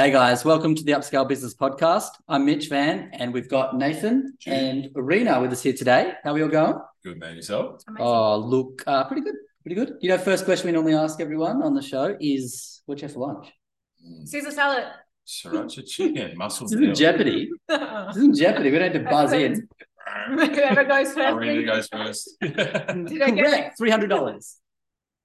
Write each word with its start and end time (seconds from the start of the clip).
Hey 0.00 0.10
guys, 0.12 0.46
welcome 0.46 0.74
to 0.76 0.82
the 0.82 0.92
Upscale 0.92 1.28
Business 1.28 1.54
Podcast. 1.54 2.08
I'm 2.26 2.46
Mitch 2.46 2.70
Van, 2.70 3.10
and 3.12 3.34
we've 3.34 3.50
got 3.50 3.76
Nathan 3.76 4.32
Cheers. 4.40 4.56
and 4.58 4.84
Erina 4.96 5.42
with 5.42 5.52
us 5.52 5.62
here 5.62 5.74
today. 5.74 6.14
How 6.24 6.30
are 6.30 6.32
we 6.32 6.42
all 6.42 6.48
going? 6.48 6.78
Good 7.04 7.18
man 7.20 7.36
yourself. 7.36 7.82
Oh, 7.98 8.38
look, 8.38 8.82
uh, 8.86 9.04
pretty 9.04 9.20
good, 9.20 9.34
pretty 9.62 9.74
good. 9.74 9.98
You 10.00 10.08
know, 10.08 10.16
first 10.16 10.46
question 10.46 10.68
we 10.68 10.72
normally 10.72 10.94
ask 10.94 11.20
everyone 11.20 11.62
on 11.62 11.74
the 11.74 11.82
show 11.82 12.16
is, 12.18 12.80
"What 12.86 13.02
you 13.02 13.08
have 13.08 13.12
for 13.12 13.26
lunch?" 13.26 13.52
Mm. 14.02 14.26
Caesar 14.26 14.50
salad. 14.52 14.84
Sriracha 15.26 15.86
chicken, 15.86 16.34
muscle 16.34 16.66
This 16.66 16.80
isn't. 16.80 16.94
Jeopardy. 16.94 17.50
This 17.68 18.16
isn't 18.16 18.36
Jeopardy. 18.36 18.70
We 18.70 18.78
don't 18.78 18.94
have 18.94 19.04
to 19.04 19.10
buzz 19.16 19.32
in. 19.34 19.68
Whoever 20.30 20.84
goes 20.84 21.12
first. 21.12 21.18
Erina 21.18 21.60
please. 21.60 21.66
goes 21.66 21.88
first. 21.88 22.30
Did 22.40 22.58
I 23.20 23.30
get 23.32 23.44
Correct. 23.44 23.76
Three 23.76 23.90
hundred 23.90 24.08
dollars. 24.08 24.56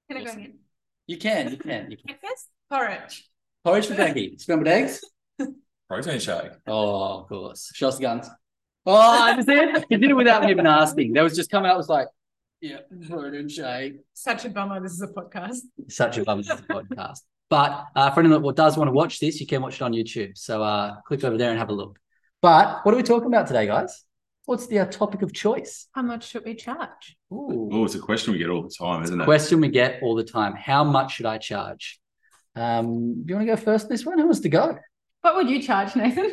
Can 0.09 0.17
I 0.17 0.23
go 0.25 0.31
Awesome. 0.31 0.39
again? 0.41 0.59
You 1.07 1.17
can, 1.17 1.51
you 1.51 1.57
can, 1.57 1.91
you 1.91 1.95
can. 1.97 2.07
Get 2.07 2.19
first? 2.21 2.49
Porridge. 2.69 3.25
Porridge 3.65 3.87
for 3.87 3.95
Becky. 3.95 4.37
Scrambled 4.37 4.67
eggs. 4.67 5.01
Protein 5.89 6.19
shake. 6.19 6.51
Oh, 6.67 7.21
of 7.21 7.27
course. 7.27 7.71
Show 7.73 7.87
us 7.87 7.97
guns. 7.97 8.29
Oh, 8.85 8.95
I 8.95 9.41
see 9.41 9.53
it. 9.53 9.85
He 9.89 9.97
did 9.97 10.11
it 10.11 10.13
without 10.13 10.43
me 10.43 10.51
even 10.51 10.67
asking. 10.67 11.13
That 11.13 11.23
was 11.23 11.35
just 11.35 11.49
coming 11.49 11.71
out. 11.71 11.75
Was 11.75 11.89
like, 11.89 12.07
yeah, 12.61 12.77
protein 13.07 13.49
shake. 13.49 13.95
Such 14.13 14.45
a 14.45 14.49
bummer. 14.49 14.79
This 14.79 14.91
is 14.91 15.01
a 15.01 15.07
podcast. 15.07 15.61
such 15.89 16.19
a 16.19 16.23
bummer 16.23 16.43
this 16.43 16.51
is 16.51 16.59
a 16.59 16.63
podcast. 16.63 17.21
But 17.49 17.85
uh, 17.95 18.11
for 18.11 18.19
anyone 18.19 18.43
that 18.43 18.55
does 18.55 18.77
want 18.77 18.87
to 18.87 18.91
watch 18.91 19.19
this, 19.19 19.41
you 19.41 19.47
can 19.47 19.63
watch 19.63 19.75
it 19.75 19.81
on 19.81 19.93
YouTube. 19.93 20.37
So 20.37 20.61
uh, 20.61 21.01
click 21.01 21.23
over 21.23 21.35
there 21.35 21.49
and 21.49 21.57
have 21.57 21.69
a 21.69 21.73
look. 21.73 21.97
But 22.43 22.85
what 22.85 22.93
are 22.93 22.97
we 22.97 23.03
talking 23.03 23.27
about 23.27 23.47
today, 23.47 23.65
guys? 23.65 24.03
What's 24.45 24.67
the 24.67 24.77
uh, 24.77 24.85
topic 24.85 25.23
of 25.23 25.33
choice? 25.33 25.87
How 25.93 26.03
much 26.03 26.27
should 26.27 26.45
we 26.45 26.53
charge? 26.53 27.17
Ooh. 27.33 27.69
Oh, 27.71 27.85
it's 27.85 27.95
a 27.95 27.99
question 27.99 28.33
we 28.33 28.37
get 28.39 28.51
all 28.51 28.61
the 28.61 28.75
time, 28.77 29.01
isn't 29.01 29.19
it? 29.19 29.23
Question 29.23 29.59
we 29.59 29.69
get 29.69 30.03
all 30.03 30.13
the 30.13 30.23
time: 30.23 30.53
How 30.53 30.83
much 30.83 31.15
should 31.15 31.25
I 31.25 31.39
charge? 31.39 31.99
Um, 32.55 33.23
do 33.23 33.29
you 33.29 33.35
want 33.35 33.47
to 33.47 33.55
go 33.55 33.61
first? 33.61 33.85
on 33.85 33.89
This 33.89 34.05
one, 34.05 34.17
who 34.17 34.25
wants 34.25 34.39
to 34.41 34.49
go? 34.49 34.77
What 35.21 35.35
would 35.35 35.49
you 35.49 35.61
charge, 35.61 35.95
Nathan? 35.95 36.31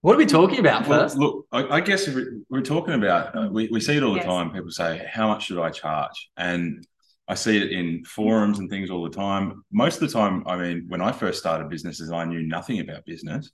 What 0.00 0.14
are 0.16 0.18
we 0.18 0.26
talking 0.26 0.58
about 0.58 0.86
Well, 0.86 1.00
first? 1.00 1.16
look, 1.16 1.46
I, 1.52 1.76
I 1.76 1.80
guess 1.80 2.06
if 2.08 2.14
we- 2.14 2.42
we're 2.50 2.60
talking 2.62 2.94
about, 2.94 3.34
uh, 3.36 3.48
we, 3.50 3.68
we 3.68 3.80
see 3.80 3.96
it 3.96 4.02
all 4.02 4.12
the 4.12 4.16
Yes. 4.18 4.26
time. 4.26 4.50
People 4.50 4.70
say, 4.70 5.06
How 5.10 5.28
much 5.28 5.44
should 5.46 5.58
I 5.58 5.70
charge? 5.70 6.28
And 6.36 6.86
I 7.26 7.34
see 7.34 7.56
it 7.56 7.72
in 7.72 8.04
forums 8.04 8.58
and 8.58 8.68
things 8.68 8.90
all 8.90 9.02
the 9.02 9.08
time. 9.16 9.64
Most 9.72 10.02
of 10.02 10.08
the 10.08 10.12
time, 10.12 10.42
I 10.46 10.56
mean, 10.56 10.84
when 10.88 11.00
I 11.00 11.10
first 11.12 11.38
started 11.38 11.70
businesses, 11.70 12.10
I 12.12 12.24
knew 12.26 12.42
nothing 12.42 12.80
about 12.80 13.06
business. 13.06 13.50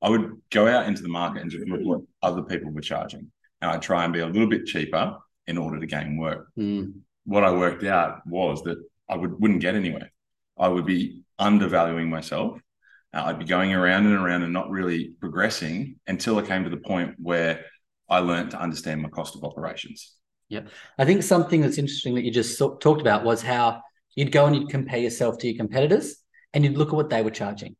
I 0.00 0.08
would 0.08 0.40
go 0.50 0.66
out 0.66 0.88
into 0.88 1.02
the 1.02 1.08
market 1.08 1.42
and 1.42 1.50
just 1.50 1.64
look 1.68 1.78
at 1.80 1.86
what 1.86 2.00
other 2.20 2.42
people 2.42 2.72
were 2.72 2.80
charging. 2.80 3.30
And 3.60 3.70
I'd 3.70 3.82
try 3.82 4.02
and 4.02 4.12
be 4.12 4.18
a 4.20 4.26
little 4.26 4.48
bit 4.48 4.66
cheaper 4.66 5.16
in 5.46 5.56
order 5.56 5.78
to 5.78 5.86
gain 5.86 6.16
work. 6.16 6.48
Hmm. 6.56 6.86
what 7.24 7.44
I 7.44 7.52
worked 7.52 7.84
out 7.84 8.26
was 8.26 8.64
that 8.64 8.78
I 9.08 9.14
would 9.16 9.40
wouldn't 9.40 9.60
get 9.60 9.76
anywhere. 9.76 10.10
I 10.58 10.66
would 10.66 10.84
be 10.86 11.21
undervaluing 11.42 12.08
myself. 12.08 12.58
Uh, 13.14 13.24
I'd 13.26 13.38
be 13.38 13.44
going 13.44 13.74
around 13.74 14.06
and 14.06 14.14
around 14.14 14.42
and 14.42 14.52
not 14.52 14.70
really 14.70 15.12
progressing 15.20 15.96
until 16.06 16.38
I 16.38 16.42
came 16.42 16.64
to 16.64 16.70
the 16.70 16.78
point 16.78 17.14
where 17.18 17.66
I 18.08 18.20
learned 18.20 18.52
to 18.52 18.60
understand 18.60 19.02
my 19.02 19.08
cost 19.08 19.36
of 19.36 19.44
operations. 19.44 20.14
Yeah. 20.48 20.62
I 20.98 21.04
think 21.04 21.22
something 21.22 21.60
that's 21.60 21.78
interesting 21.78 22.14
that 22.14 22.24
you 22.24 22.30
just 22.30 22.58
talked 22.58 23.00
about 23.00 23.24
was 23.24 23.42
how 23.42 23.82
you'd 24.14 24.32
go 24.32 24.46
and 24.46 24.54
you'd 24.54 24.70
compare 24.70 24.98
yourself 24.98 25.38
to 25.38 25.48
your 25.48 25.56
competitors 25.56 26.16
and 26.52 26.64
you'd 26.64 26.76
look 26.76 26.88
at 26.88 26.94
what 26.94 27.10
they 27.10 27.22
were 27.22 27.30
charging. 27.30 27.76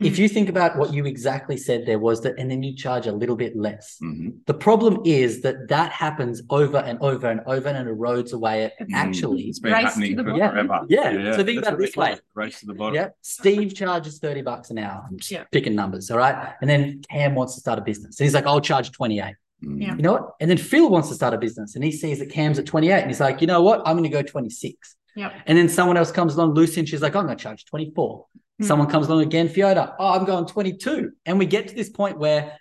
If 0.00 0.18
you 0.18 0.28
think 0.28 0.48
about 0.48 0.76
what 0.76 0.92
you 0.92 1.04
exactly 1.06 1.56
said 1.56 1.86
there 1.86 2.00
was 2.00 2.20
that, 2.22 2.34
and 2.36 2.50
then 2.50 2.64
you 2.64 2.74
charge 2.74 3.06
a 3.06 3.12
little 3.12 3.36
bit 3.36 3.56
less. 3.56 3.96
Mhm. 4.02 4.34
The 4.46 4.54
problem 4.54 5.00
is 5.04 5.42
that 5.42 5.68
that 5.68 5.92
happens 5.92 6.42
over 6.50 6.78
and 6.78 6.98
over 7.00 7.28
and 7.28 7.40
over 7.46 7.68
and 7.68 7.88
erodes 7.88 8.32
away 8.32 8.64
at 8.64 8.72
Mm. 8.80 8.86
actually. 8.92 9.42
It's 9.44 9.60
been 9.60 9.72
Race 9.72 9.82
to 9.82 9.88
happening 9.90 10.16
the 10.16 10.24
for 10.24 10.30
bottom. 10.32 10.66
forever. 10.66 10.86
Yeah. 10.88 11.10
yeah. 11.12 11.36
So 11.36 11.44
think 11.44 11.58
that's 11.60 11.68
about 11.68 11.80
it 11.80 11.86
this 11.86 11.96
way. 11.96 12.12
it, 12.14 12.20
Race 12.34 12.58
to 12.60 12.66
the 12.66 12.74
bottom. 12.74 12.96
Yeah. 12.96 13.08
Steve 13.22 13.72
charges 13.74 14.18
30 14.18 14.42
bucks 14.42 14.70
an 14.70 14.78
hour. 14.78 15.04
I'm 15.08 15.16
just 15.16 15.30
Yeah. 15.30 15.44
picking 15.52 15.76
numbers. 15.76 16.10
All 16.10 16.18
right. 16.18 16.54
And 16.60 16.68
then 16.68 17.02
Cam 17.08 17.36
wants 17.36 17.54
to 17.54 17.60
start 17.60 17.78
a 17.78 17.82
business. 17.82 18.18
And 18.18 18.24
he's 18.24 18.34
like, 18.34 18.46
I'll 18.46 18.60
charge 18.60 18.90
28. 18.90 19.36
Mm. 19.64 19.80
Yeah. 19.80 19.94
You 19.94 20.02
know 20.02 20.12
what? 20.14 20.30
And 20.40 20.50
then 20.50 20.58
Phil 20.58 20.90
wants 20.90 21.08
to 21.10 21.14
start 21.14 21.34
a 21.34 21.38
business 21.38 21.76
and 21.76 21.84
he 21.84 21.92
sees 21.92 22.18
that 22.18 22.30
Cam's 22.30 22.58
at 22.58 22.66
28 22.66 23.00
and 23.02 23.10
he's 23.10 23.20
like, 23.20 23.40
you 23.40 23.46
know 23.46 23.62
what? 23.62 23.80
I'm 23.86 23.96
going 23.96 24.02
to 24.02 24.08
go 24.08 24.22
26. 24.22 24.96
Yep. 25.16 25.32
And 25.46 25.56
then 25.56 25.68
someone 25.68 25.96
else 25.96 26.10
comes 26.10 26.34
along, 26.34 26.54
Lucy, 26.54 26.80
and 26.80 26.88
she's 26.88 27.00
like, 27.00 27.14
I'm 27.14 27.26
going 27.26 27.38
to 27.38 27.40
charge 27.42 27.64
24. 27.66 28.26
Hmm. 28.60 28.64
Someone 28.66 28.88
comes 28.88 29.08
along 29.08 29.22
again, 29.22 29.48
Fiona, 29.48 29.94
oh, 29.98 30.12
I'm 30.12 30.24
going 30.24 30.46
22. 30.46 31.10
And 31.26 31.38
we 31.38 31.46
get 31.46 31.68
to 31.68 31.74
this 31.74 31.90
point 31.90 32.18
where 32.18 32.56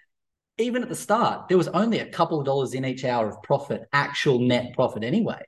even 0.57 0.83
at 0.83 0.89
the 0.89 0.95
start, 0.95 1.47
there 1.49 1.57
was 1.57 1.67
only 1.69 1.99
a 1.99 2.05
couple 2.05 2.39
of 2.39 2.45
dollars 2.45 2.73
in 2.73 2.85
each 2.85 3.05
hour 3.05 3.27
of 3.27 3.41
profit, 3.43 3.83
actual 3.93 4.39
net 4.39 4.73
profit 4.73 5.03
anyway. 5.03 5.41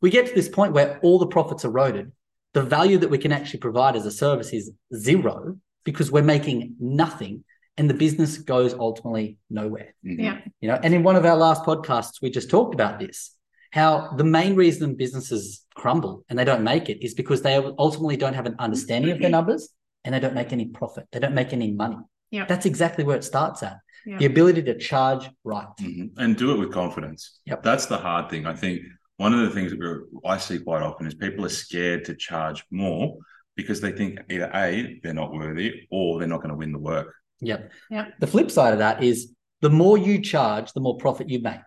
We 0.00 0.10
get 0.10 0.26
to 0.26 0.34
this 0.34 0.48
point 0.48 0.72
where 0.72 0.98
all 1.02 1.18
the 1.18 1.26
profits 1.26 1.64
eroded. 1.64 2.12
The 2.54 2.62
value 2.62 2.98
that 2.98 3.10
we 3.10 3.18
can 3.18 3.32
actually 3.32 3.60
provide 3.60 3.96
as 3.96 4.04
a 4.06 4.10
service 4.10 4.52
is 4.52 4.70
zero 4.94 5.56
because 5.84 6.12
we're 6.12 6.22
making 6.22 6.76
nothing 6.78 7.44
and 7.78 7.88
the 7.88 7.94
business 7.94 8.36
goes 8.38 8.74
ultimately 8.74 9.38
nowhere 9.48 9.94
Mhm. 10.04 10.18
Yeah. 10.22 10.38
you 10.60 10.68
know 10.68 10.78
and 10.82 10.92
in 10.92 11.02
one 11.02 11.16
of 11.16 11.24
our 11.24 11.36
last 11.36 11.64
podcasts 11.64 12.20
we 12.20 12.28
just 12.28 12.50
talked 12.50 12.74
about 12.74 12.98
this 13.00 13.34
how 13.70 14.12
the 14.18 14.24
main 14.24 14.54
reason 14.54 14.94
businesses 14.94 15.64
crumble 15.74 16.22
and 16.28 16.38
they 16.38 16.44
don't 16.44 16.62
make 16.62 16.90
it 16.90 17.02
is 17.02 17.14
because 17.14 17.40
they 17.40 17.56
ultimately 17.56 18.18
don't 18.18 18.34
have 18.34 18.44
an 18.44 18.56
understanding 18.58 19.10
of 19.10 19.18
their 19.20 19.30
numbers 19.30 19.70
and 20.04 20.14
they 20.14 20.20
don't 20.20 20.34
make 20.34 20.52
any 20.52 20.66
profit 20.66 21.06
they 21.12 21.18
don't 21.20 21.34
make 21.34 21.52
any 21.52 21.70
money 21.72 21.96
Yeah. 22.30 22.44
that's 22.46 22.66
exactly 22.66 23.04
where 23.04 23.16
it 23.16 23.24
starts 23.24 23.62
at 23.62 23.78
Yeah. 24.04 24.18
the 24.18 24.26
ability 24.26 24.62
to 24.64 24.76
charge 24.78 25.30
right 25.44 25.68
Mhm. 25.80 26.10
And 26.18 26.36
do 26.36 26.52
it 26.52 26.58
with 26.58 26.72
confidence. 26.72 27.38
Yep. 27.46 27.62
That's 27.62 27.86
the 27.86 27.98
hard 27.98 28.30
thing. 28.30 28.46
I 28.46 28.54
think 28.62 28.80
one 29.18 29.32
of 29.32 29.40
the 29.46 29.50
things 29.50 29.70
that 29.70 29.78
we're, 29.78 30.02
I 30.24 30.38
see 30.38 30.58
quite 30.58 30.82
often 30.82 31.06
is 31.06 31.14
people 31.14 31.44
are 31.44 31.56
scared 31.66 32.04
to 32.06 32.14
charge 32.16 32.64
more 32.72 33.18
because 33.54 33.80
they 33.80 33.92
think 33.92 34.18
either 34.28 34.50
A, 34.54 34.98
they're 35.02 35.14
not 35.22 35.30
worthy 35.32 35.86
or 35.90 36.18
they're 36.18 36.26
not 36.34 36.38
going 36.42 36.50
to 36.50 36.56
win 36.56 36.72
the 36.72 36.80
work. 36.80 37.14
Yep. 37.42 37.70
Yep. 37.90 38.06
The 38.18 38.26
flip 38.26 38.50
side 38.50 38.72
of 38.72 38.80
that 38.80 39.04
is 39.04 39.32
the 39.60 39.70
more 39.70 39.96
you 40.08 40.20
charge, 40.20 40.72
the 40.72 40.80
more 40.80 40.96
profit 40.96 41.28
you 41.30 41.40
make. 41.40 41.60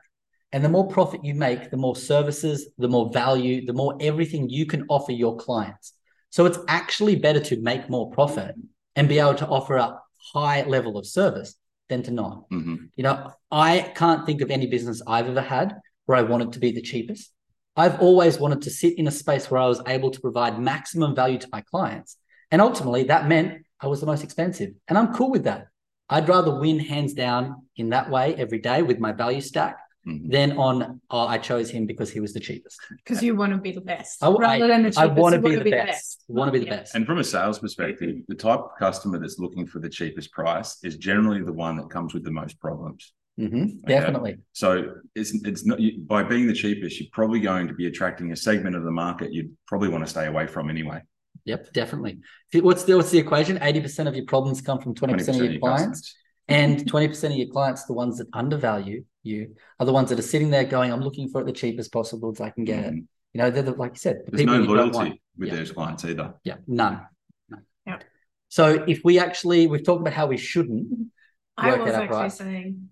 And 0.52 0.62
the 0.66 0.70
more 0.78 0.88
profit 0.90 1.24
you 1.24 1.36
make, 1.36 1.70
the 1.72 1.78
more 1.78 1.96
services, 1.96 2.68
the 2.78 2.90
more 2.90 3.10
value, 3.14 3.66
the 3.66 3.74
more 3.82 3.96
everything 4.02 4.50
you 4.50 4.66
can 4.66 4.84
offer 4.90 5.14
your 5.14 5.38
clients. 5.38 5.94
So 6.36 6.46
it's 6.46 6.60
actually 6.68 7.16
better 7.16 7.40
to 7.40 7.62
make 7.62 7.90
more 7.90 8.12
profit 8.12 8.56
and 8.98 9.08
be 9.08 9.20
able 9.20 9.36
to 9.36 9.48
offer 9.48 9.78
a 9.78 9.98
high 10.34 10.64
level 10.64 10.98
of 10.98 11.06
service 11.08 11.56
than 11.88 12.04
to 12.04 12.12
not. 12.12 12.50
Mhm. 12.50 12.90
You 12.98 13.04
know, 13.04 13.32
I 13.52 13.94
can't 13.96 14.26
think 14.26 14.42
of 14.42 14.52
any 14.52 14.68
business 14.68 15.02
I've 15.08 15.30
ever 15.30 15.40
had 15.40 15.80
where 16.08 16.18
I 16.18 16.24
wanted 16.24 16.52
to 16.52 16.60
be 16.60 16.74
the 16.74 16.82
cheapest. 16.82 17.32
I've 17.78 18.02
always 18.02 18.38
wanted 18.38 18.64
to 18.64 18.70
sit 18.70 19.00
in 19.00 19.08
a 19.08 19.12
space 19.12 19.50
where 19.50 19.62
I 19.62 19.68
was 19.68 19.82
able 19.88 20.12
to 20.12 20.20
provide 20.20 20.60
maximum 20.60 21.16
value 21.16 21.38
to 21.38 21.48
my 21.54 21.62
clients. 21.62 22.18
And 22.52 22.62
ultimately, 22.62 23.04
that 23.04 23.30
meant 23.30 23.64
I 23.80 23.88
was 23.88 24.02
the 24.02 24.06
most 24.06 24.26
expensive. 24.26 24.74
And 24.90 24.98
I'm 24.98 25.14
cool 25.14 25.32
with 25.32 25.46
that. 25.46 25.68
I'd 26.10 26.28
rather 26.28 26.60
win 26.60 26.80
hands 26.80 27.14
down 27.14 27.66
in 27.78 27.92
that 27.92 28.10
way 28.10 28.36
every 28.36 28.60
day 28.60 28.82
with 28.82 29.00
my 29.00 29.14
value 29.14 29.40
stack 29.40 29.78
Mhm. 30.08 30.32
than 30.32 30.52
on, 30.58 31.02
oh, 31.10 31.26
I 31.28 31.38
chose 31.40 31.70
him 31.72 31.86
because 31.88 32.12
he 32.12 32.20
was 32.20 32.32
the 32.34 32.40
cheapest. 32.40 32.80
Because 33.04 33.24
you 33.24 33.36
want 33.36 33.54
to 33.54 33.58
be 33.60 33.72
the 33.72 33.82
best. 33.82 34.24
I- 34.24 34.30
rather 34.30 34.68
than 34.68 34.84
the 34.84 34.90
cheapest. 34.90 35.00
I 35.00 35.06
want 35.08 35.34
to 35.34 35.38
you 35.38 35.44
be 35.44 35.50
wanna 35.58 35.64
the 35.64 35.72
best. 35.72 36.24
Want 36.28 36.48
to 36.48 36.52
be 36.52 36.60
the 36.60 36.66
Yeah. 36.72 36.78
best. 36.78 36.96
And 36.96 37.06
from 37.06 37.18
a 37.18 37.24
sales 37.24 37.58
perspective, 37.60 38.18
the 38.28 38.36
type 38.36 38.60
of 38.60 38.70
customer 38.78 39.20
that's 39.20 39.40
looking 39.40 39.66
for 39.66 39.80
the 39.80 39.90
cheapest 39.90 40.32
price 40.32 40.78
is 40.84 40.98
generally 40.98 41.42
the 41.44 41.54
one 41.54 41.78
that 41.78 41.90
comes 41.90 42.14
with 42.14 42.24
the 42.24 42.32
most 42.32 42.60
problems. 42.60 43.14
Mhm, 43.40 43.84
Definitely. 43.86 44.38
So 44.54 44.94
it's 45.14 45.34
it's 45.44 45.66
not 45.66 45.80
you, 45.82 46.00
by 46.02 46.24
being 46.24 46.48
the 46.48 46.54
cheapest, 46.54 47.00
you're 47.02 47.10
probably 47.12 47.42
going 47.42 47.68
to 47.68 47.74
be 47.74 47.88
attracting 47.88 48.32
a 48.32 48.36
segment 48.36 48.76
of 48.78 48.84
the 48.84 48.92
market 48.92 49.34
you'd 49.34 49.52
probably 49.68 49.90
want 49.90 50.06
to 50.06 50.10
stay 50.10 50.28
away 50.28 50.48
from 50.48 50.70
anyway. 50.70 51.02
Yep, 51.44 51.74
definitely. 51.74 52.20
What's 52.54 52.84
the, 52.86 52.96
what's 52.96 53.12
the 53.12 53.18
equation? 53.20 53.58
80% 53.58 54.08
of 54.08 54.16
your 54.16 54.26
problems 54.26 54.62
come 54.62 54.80
from 54.80 54.96
20% 54.96 55.42
of 55.44 55.52
your 55.52 55.60
clients. 55.60 56.00
customers. 56.02 56.16
And 56.48 56.88
20% 56.88 57.34
of 57.34 57.38
your 57.40 57.50
clients, 57.50 57.86
the 57.86 57.94
ones 57.94 58.20
that 58.20 58.28
undervalue 58.34 59.04
you, 59.26 59.56
are 59.80 59.86
the 59.86 59.94
ones 59.94 60.10
that 60.10 60.20
are 60.20 60.24
sitting 60.24 60.50
there 60.50 60.64
going, 60.66 60.92
I'm 60.92 61.02
looking 61.02 61.30
for 61.30 61.42
it 61.42 61.46
the 61.46 61.52
cheapest 61.54 61.92
possible 61.92 62.32
as 62.32 62.42
I 62.42 62.50
can 62.50 62.64
get 62.66 62.86
it. 62.86 62.94
Mhm. 62.94 63.06
You 63.34 63.40
know, 63.42 63.50
they're 63.50 63.64
the, 63.64 63.72
like 63.74 63.92
you 63.94 64.00
said, 64.00 64.22
the 64.26 64.32
There's 64.32 64.42
people 64.42 64.56
no 64.56 64.62
you 64.62 64.76
don't 64.76 64.92
loyalty 64.94 65.22
with 65.38 65.50
Yeah. 65.50 65.56
those 65.56 65.72
clients 65.72 66.06
either. 66.06 66.34
Yeah, 66.44 66.58
none. 66.68 67.02
none. 67.50 67.64
Yep. 67.86 68.04
So 68.50 68.86
if 68.88 69.02
we 69.04 69.20
actually, 69.20 69.68
we've 69.68 69.84
talked 69.84 70.02
about 70.02 70.14
how 70.14 70.28
we 70.28 70.38
shouldn't. 70.38 71.10
I 71.58 71.76
was 71.76 71.90
out 71.90 71.96
our 71.96 72.02
actually 72.04 72.08
price. 72.08 72.38
saying, 72.38 72.90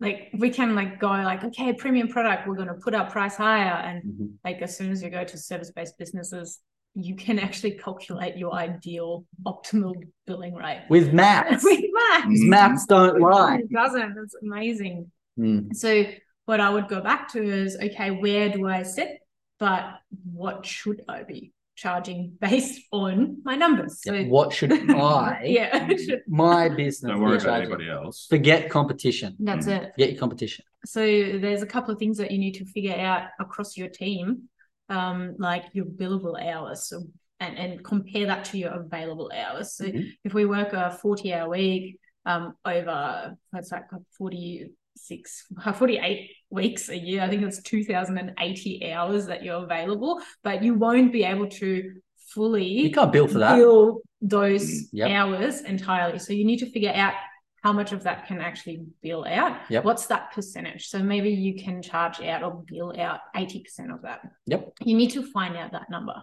like, 0.00 0.30
we 0.38 0.50
can 0.50 0.74
like 0.74 0.98
go 1.00 1.08
like, 1.08 1.44
okay, 1.44 1.72
premium 1.72 2.08
product, 2.08 2.46
we're 2.48 2.56
going 2.56 2.68
to 2.68 2.74
put 2.74 2.94
our 2.94 3.10
price 3.10 3.36
higher, 3.36 3.72
and 3.72 4.38
like 4.44 4.60
as 4.62 4.76
soon 4.76 4.90
as 4.92 5.02
you 5.02 5.10
go 5.10 5.24
to 5.24 5.38
service-based 5.38 5.96
businesses, 5.98 6.60
you 6.94 7.16
can 7.16 7.38
actually 7.38 7.72
calculate 7.72 8.36
your 8.36 8.54
ideal 8.54 9.24
optimal 9.46 9.94
billing 10.26 10.54
rate. 10.54 10.82
With 10.88 11.12
maths, 11.12 11.64
With 11.68 11.80
math. 11.92 12.28
Because 12.28 12.84
Mhm. 12.84 12.86
don't 12.88 13.20
lie. 13.20 13.56
It 13.58 13.70
doesn't. 13.72 14.16
It's 14.22 14.34
amazing. 14.42 15.10
Mm. 15.38 15.74
So 15.74 16.04
what 16.46 16.60
I 16.60 16.70
would 16.70 16.88
go 16.88 17.00
back 17.00 17.32
to 17.32 17.42
is 17.42 17.76
okay, 17.76 18.10
where 18.10 18.48
do 18.50 18.66
I 18.66 18.82
sit? 18.82 19.18
But 19.58 19.98
what 20.32 20.66
should 20.66 21.02
I 21.08 21.22
be 21.22 21.52
charging 21.76 22.36
based 22.40 22.80
on 22.92 23.40
my 23.44 23.56
numbers? 23.56 24.02
So, 24.02 24.12
yeah, 24.12 24.26
what 24.26 24.52
should 24.52 24.72
I? 24.90 25.42
yeah, 25.44 25.88
my 26.28 26.68
business. 26.68 27.10
Don't 27.10 27.20
worry 27.20 27.38
about 27.38 27.62
anybody 27.62 27.88
else. 27.88 28.26
Forget 28.28 28.70
competition. 28.70 29.36
That's 29.38 29.66
mm. 29.66 29.80
it. 29.80 29.92
Forget 29.94 30.10
your 30.10 30.18
competition. 30.18 30.64
So 30.84 31.00
there's 31.00 31.62
a 31.62 31.66
couple 31.66 31.92
of 31.92 31.98
things 31.98 32.18
that 32.18 32.30
you 32.30 32.38
need 32.38 32.54
to 32.54 32.66
figure 32.66 32.94
out 32.94 33.28
across 33.40 33.76
your 33.76 33.88
team, 33.88 34.48
um, 34.90 35.36
like 35.38 35.64
your 35.72 35.86
billable 35.86 36.40
hours. 36.42 36.88
So 36.88 37.04
and, 37.40 37.58
and 37.58 37.84
compare 37.84 38.26
that 38.26 38.44
to 38.46 38.58
your 38.58 38.70
available 38.70 39.30
hours. 39.34 39.74
So 39.74 39.84
mm-hmm. 39.84 40.08
if 40.24 40.34
we 40.34 40.44
work 40.44 40.72
a 40.72 40.90
40 40.90 41.32
hour 41.34 41.48
week, 41.50 41.98
um, 42.26 42.54
over 42.64 43.36
that's 43.52 43.70
like 43.70 43.84
40 44.16 44.70
six, 44.96 45.46
uh, 45.64 45.72
48 45.72 46.30
weeks 46.50 46.88
a 46.88 46.96
year. 46.96 47.22
I 47.22 47.28
think 47.28 47.42
it's 47.42 47.62
2,080 47.62 48.92
hours 48.92 49.26
that 49.26 49.42
you're 49.42 49.62
available, 49.62 50.20
but 50.42 50.62
you 50.62 50.74
won't 50.74 51.12
be 51.12 51.24
able 51.24 51.48
to 51.48 51.94
fully 52.34 52.66
you 52.66 52.90
can't 52.90 53.12
bill 53.12 53.28
for 53.28 53.38
that 53.38 53.56
bill 53.56 54.00
those 54.20 54.92
yep. 54.92 55.10
hours 55.10 55.60
entirely 55.60 56.18
so 56.18 56.32
you 56.32 56.44
need 56.44 56.58
to 56.58 56.70
figure 56.70 56.92
out 56.94 57.14
how 57.62 57.72
much 57.72 57.92
of 57.92 58.02
that 58.02 58.26
can 58.26 58.40
actually 58.40 58.84
bill 59.02 59.24
out 59.28 59.58
yep. 59.70 59.84
what's 59.84 60.06
that 60.06 60.32
percentage 60.32 60.88
so 60.88 60.98
maybe 60.98 61.30
you 61.30 61.62
can 61.62 61.80
charge 61.80 62.20
out 62.20 62.42
or 62.42 62.64
bill 62.66 62.92
out 62.98 63.20
80% 63.36 63.94
of 63.94 64.02
that 64.02 64.20
yep 64.46 64.72
you 64.82 64.96
need 64.96 65.10
to 65.10 65.22
find 65.30 65.56
out 65.56 65.72
that 65.72 65.90
number 65.90 66.22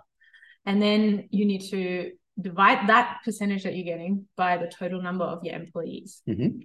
and 0.65 0.81
then 0.81 1.27
you 1.31 1.45
need 1.45 1.69
to 1.69 2.11
divide 2.39 2.89
that 2.89 3.19
percentage 3.23 3.63
that 3.63 3.75
you're 3.75 3.85
getting 3.85 4.25
by 4.35 4.57
the 4.57 4.67
total 4.67 5.01
number 5.01 5.25
of 5.25 5.43
your 5.43 5.55
employees 5.55 6.21
mm-hmm. 6.27 6.59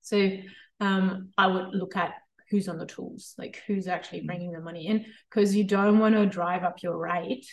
so 0.00 0.30
um, 0.80 1.30
I 1.36 1.46
would 1.46 1.74
look 1.74 1.96
at 1.96 2.14
who's 2.50 2.68
on 2.68 2.78
the 2.78 2.86
tools, 2.86 3.34
like 3.38 3.62
who's 3.66 3.86
Mm. 3.86 3.92
actually 3.92 4.20
bringing 4.22 4.52
the 4.52 4.60
money 4.60 4.86
in, 4.86 5.06
because 5.30 5.54
you 5.54 5.64
don't 5.64 5.98
want 5.98 6.14
to 6.14 6.26
drive 6.26 6.64
up 6.64 6.82
your 6.82 6.96
rate 6.96 7.46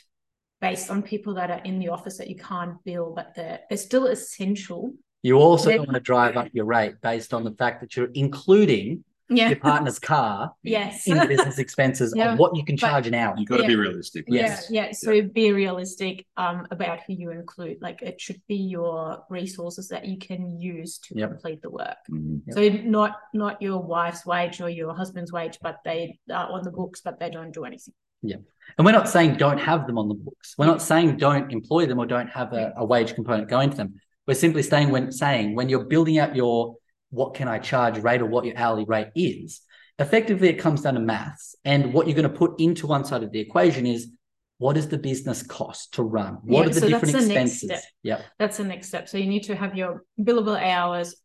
based 0.60 0.90
on 0.90 1.04
people 1.04 1.36
that 1.36 1.52
are 1.52 1.62
in 1.64 1.78
the 1.80 1.90
office 1.90 2.18
that 2.18 2.30
you 2.30 2.36
can't 2.36 2.84
bill, 2.84 3.14
but 3.16 3.36
they're, 3.36 3.60
they're 3.70 3.78
still 3.78 4.08
essential. 4.08 4.94
You 5.22 5.38
also 5.38 5.70
Yeah. 5.70 5.78
don't 5.78 5.88
want 5.88 5.96
to 5.96 6.00
drive 6.00 6.36
up 6.36 6.48
your 6.54 6.66
rate 6.66 6.96
based 7.02 7.34
on 7.34 7.44
the 7.44 7.52
fact 7.52 7.82
that 7.82 7.96
you're 7.96 8.10
including 8.14 9.04
Yeah. 9.30 9.50
your 9.50 9.60
partner's 9.60 10.00
car 10.00 10.54
Yes. 10.64 11.06
in 11.08 11.18
the 11.18 11.26
business 11.26 11.58
expenses 11.60 12.14
Yeah. 12.16 12.34
of 12.34 12.40
what 12.40 12.56
you 12.56 12.64
can 12.64 12.76
But- 12.76 12.88
charge 12.88 13.08
an 13.08 13.14
hour. 13.14 13.36
You've 13.38 13.50
got 13.50 13.58
to 13.58 13.64
Yeah. 13.64 13.68
be 13.70 13.76
realistic. 13.76 14.26
Yes. 14.28 14.68
Yeah, 14.70 14.86
yeah. 14.86 14.92
So 14.94 15.22
be 15.22 15.52
realistic 15.52 16.26
um, 16.38 16.66
about 16.72 17.00
who 17.06 17.14
you 17.14 17.32
include. 17.32 17.78
Like 17.82 18.02
it 18.02 18.22
should 18.22 18.42
be 18.48 18.56
your 18.56 19.24
resources 19.30 19.90
that 19.90 20.06
you 20.06 20.18
can 20.18 20.60
use 20.60 20.98
to 21.00 21.16
Yep. 21.18 21.30
complete 21.32 21.62
the 21.62 21.70
work. 21.70 21.98
Mhm. 22.10 22.42
Yep. 22.48 22.56
So 22.56 22.90
not 22.90 23.18
not 23.34 23.62
your 23.62 23.82
wife's 23.82 24.26
wage 24.26 24.62
or 24.62 24.70
your 24.70 24.94
husband's 24.96 25.32
wage, 25.32 25.58
but 25.62 25.78
they 25.84 26.20
are 26.32 26.50
on 26.52 26.64
the 26.64 26.72
books, 26.72 27.02
but 27.02 27.20
they 27.20 27.30
don't 27.30 27.54
do 27.54 27.66
anything. 27.66 27.94
Yeah. 28.22 28.38
And 28.78 28.86
we're 28.86 28.94
not 28.94 29.10
saying 29.10 29.36
don't 29.36 29.60
have 29.60 29.88
them 29.88 29.98
on 29.98 30.08
the 30.08 30.16
books. 30.16 30.56
We're 30.58 30.66
not 30.66 30.82
saying 30.82 31.18
don't 31.18 31.52
employ 31.52 31.86
them 31.86 32.00
or 32.00 32.06
don't 32.06 32.30
have 32.30 32.54
a, 32.54 32.74
a 32.78 32.86
wage 32.86 33.14
component 33.14 33.50
going 33.50 33.70
to 33.72 33.78
them. 33.78 33.96
We're 34.26 34.34
simply 34.34 34.64
saying 34.64 34.90
when 34.90 35.12
saying 35.12 35.56
when 35.56 35.70
you're 35.70 35.86
building 35.86 36.18
out 36.18 36.36
your 36.36 36.76
what 37.10 37.34
can 37.34 37.48
I 37.48 37.60
charge 37.60 37.98
rate 38.00 38.22
or 38.22 38.26
what 38.26 38.46
your 38.46 38.58
hourly 38.58 38.86
rate 38.86 39.08
is, 39.16 39.62
effectively 40.00 40.50
it 40.50 40.60
comes 40.60 40.82
down 40.82 40.96
to 40.96 41.00
maths. 41.00 41.56
And 41.66 41.94
what 41.94 42.08
you're 42.08 42.16
going 42.16 42.32
to 42.32 42.38
put 42.38 42.60
into 42.60 42.88
one 42.88 43.06
side 43.06 43.24
of 43.24 43.32
the 43.32 43.40
equation 43.40 43.86
is 43.86 44.12
what 44.60 44.76
is 44.78 44.88
the 44.90 44.98
business 44.98 45.44
cost 45.44 45.94
to 45.96 46.04
run? 46.04 46.40
What 46.44 46.62
Yeah, 46.62 46.66
are 46.66 46.74
the 46.74 46.80
so 46.82 46.90
that's 46.90 47.04
different 47.04 47.26
expenses? 47.26 47.60
step. 47.62 47.82
Yep. 48.04 48.26
That's 48.40 48.58
the 48.58 48.64
next 48.64 48.88
step. 48.88 49.08
So 49.08 49.18
you 49.18 49.28
need 49.28 49.44
to 49.44 49.56
have 49.56 49.76
your 49.76 50.04
billable 50.20 50.60
hours 50.60 51.16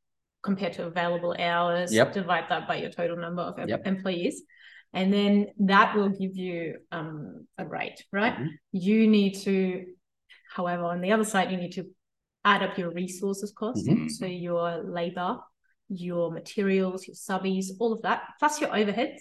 compared 0.42 0.74
to 0.74 0.84
available 0.86 1.34
hours. 1.38 1.92
Yep. 1.92 2.12
Divide 2.12 2.44
that 2.50 2.68
by 2.68 2.76
your 2.76 2.90
total 2.90 3.16
number 3.16 3.42
of 3.42 3.68
Yep. 3.68 3.86
employees. 3.86 4.42
And 4.92 5.12
then 5.12 5.46
that 5.60 5.96
will 5.96 6.10
give 6.10 6.36
you 6.36 6.76
um, 6.90 7.46
a 7.56 7.66
rate, 7.66 8.04
right? 8.12 8.34
Mhm. 8.36 8.48
You 8.72 9.06
need 9.08 9.34
to, 9.44 9.86
however, 10.54 10.84
on 10.84 11.00
the 11.00 11.12
other 11.12 11.24
side, 11.24 11.50
you 11.50 11.56
need 11.56 11.72
to 11.72 11.86
add 12.44 12.62
up 12.62 12.76
your 12.76 12.90
resources 12.90 13.52
cost. 13.56 13.86
Mhm. 13.86 14.10
So 14.10 14.26
your 14.26 14.82
labor, 14.84 15.38
your 15.88 16.30
materials, 16.30 17.06
your 17.06 17.14
subbies, 17.14 17.66
all 17.78 17.92
of 17.92 18.02
that, 18.02 18.22
plus 18.38 18.60
your 18.60 18.70
overheads. 18.70 19.20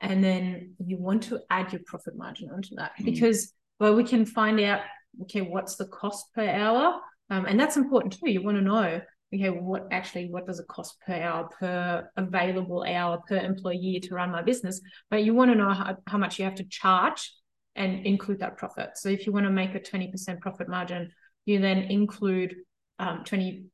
And 0.00 0.22
then 0.22 0.74
you 0.84 0.98
want 0.98 1.24
to 1.24 1.40
add 1.50 1.72
your 1.72 1.82
profit 1.86 2.16
margin 2.16 2.50
onto 2.50 2.74
that 2.76 2.92
Mhm. 2.98 3.04
because 3.04 3.52
well, 3.80 3.94
we 3.94 4.04
can 4.04 4.24
find 4.24 4.60
out 4.60 4.82
okay, 5.22 5.40
what's 5.40 5.76
the 5.76 5.86
cost 5.86 6.32
per 6.34 6.46
hour? 6.48 7.00
Um, 7.30 7.46
and 7.46 7.58
that's 7.58 7.76
important 7.76 8.14
too. 8.14 8.30
You 8.30 8.42
want 8.42 8.56
to 8.56 8.62
know, 8.62 9.00
okay, 9.34 9.50
what 9.50 9.86
actually 9.90 10.28
what 10.30 10.46
does 10.46 10.58
it 10.58 10.66
cost 10.68 11.00
per 11.06 11.14
hour, 11.14 11.48
per 11.58 12.08
available 12.16 12.84
hour, 12.84 13.20
per 13.28 13.36
employee 13.36 14.00
to 14.02 14.14
run 14.14 14.30
my 14.30 14.42
business? 14.42 14.80
But 15.10 15.24
you 15.24 15.34
want 15.34 15.50
to 15.52 15.56
know 15.56 15.70
how, 15.70 15.96
how 16.06 16.18
much 16.18 16.38
you 16.38 16.44
have 16.44 16.56
to 16.56 16.64
charge 16.64 17.32
and 17.76 18.06
include 18.06 18.40
that 18.40 18.56
profit. 18.56 18.90
So 18.96 19.08
if 19.08 19.26
you 19.26 19.32
want 19.32 19.46
to 19.46 19.50
make 19.50 19.74
a 19.74 19.80
20% 19.80 20.40
profit 20.40 20.68
margin, 20.68 21.10
you 21.44 21.60
then 21.60 21.78
include 21.78 22.54
um, 22.98 23.24
20% 23.24 23.64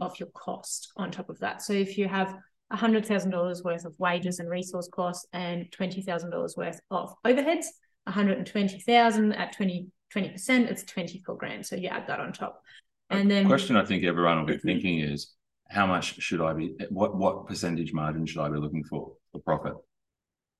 of 0.00 0.18
your 0.18 0.28
cost 0.34 0.92
on 0.96 1.10
top 1.10 1.28
of 1.30 1.38
that. 1.38 1.62
So 1.62 1.72
if 1.72 1.96
you 1.96 2.08
have 2.08 2.34
$100,000 2.72 3.64
worth 3.64 3.84
of 3.84 3.94
wages 3.98 4.40
and 4.40 4.50
resource 4.50 4.88
costs 4.92 5.26
and 5.32 5.66
$20,000 5.70 6.56
worth 6.56 6.80
of 6.90 7.14
overheads, 7.24 7.66
120,000 8.04 9.32
at 9.32 9.52
20 9.52 9.88
20%, 10.14 10.70
it's 10.70 10.84
24 10.84 11.36
grand. 11.36 11.66
So 11.66 11.74
you 11.76 11.88
add 11.88 12.06
that 12.06 12.20
on 12.20 12.32
top. 12.32 12.62
And 13.10 13.30
then 13.30 13.42
the 13.44 13.48
question 13.48 13.76
I 13.76 13.84
think 13.84 14.04
everyone 14.04 14.38
will 14.38 14.46
be 14.46 14.58
thinking 14.58 15.00
is 15.00 15.34
how 15.68 15.86
much 15.86 16.20
should 16.20 16.40
I 16.40 16.52
be 16.52 16.74
what 16.90 17.16
what 17.16 17.46
percentage 17.46 17.92
margin 17.92 18.24
should 18.24 18.40
I 18.40 18.48
be 18.48 18.58
looking 18.58 18.84
for 18.84 19.12
for 19.32 19.40
profit? 19.40 19.74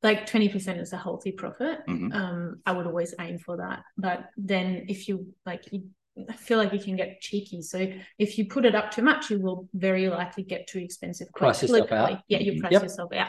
like 0.02 0.28
20% 0.28 0.80
is 0.80 0.92
a 0.92 0.96
healthy 0.96 1.32
profit. 1.32 1.80
Mhm. 1.88 2.14
Um, 2.14 2.62
I 2.66 2.72
would 2.72 2.86
always 2.86 3.14
aim 3.18 3.38
for 3.38 3.56
that. 3.56 3.82
But 3.96 4.30
then 4.36 4.84
if 4.88 5.08
you 5.08 5.34
like 5.44 5.72
you 5.72 5.88
I 6.28 6.32
feel 6.32 6.58
like 6.58 6.72
you 6.72 6.80
can 6.80 6.96
get 6.96 7.20
cheeky. 7.20 7.60
So 7.62 7.86
if 8.18 8.38
you 8.38 8.46
put 8.46 8.64
it 8.64 8.74
up 8.74 8.90
too 8.90 9.02
much, 9.02 9.30
you 9.30 9.38
will 9.40 9.68
very 9.74 10.08
likely 10.08 10.44
get 10.44 10.66
too 10.66 10.78
expensive. 10.78 11.28
quite 11.32 11.48
Price 11.48 11.62
yourself 11.62 11.92
out. 11.92 12.22
Yeah, 12.28 12.38
you 12.38 12.52
Mhm. 12.52 12.60
price 12.60 12.72
Yep. 12.72 12.82
yourself 12.82 13.12
out. 13.12 13.28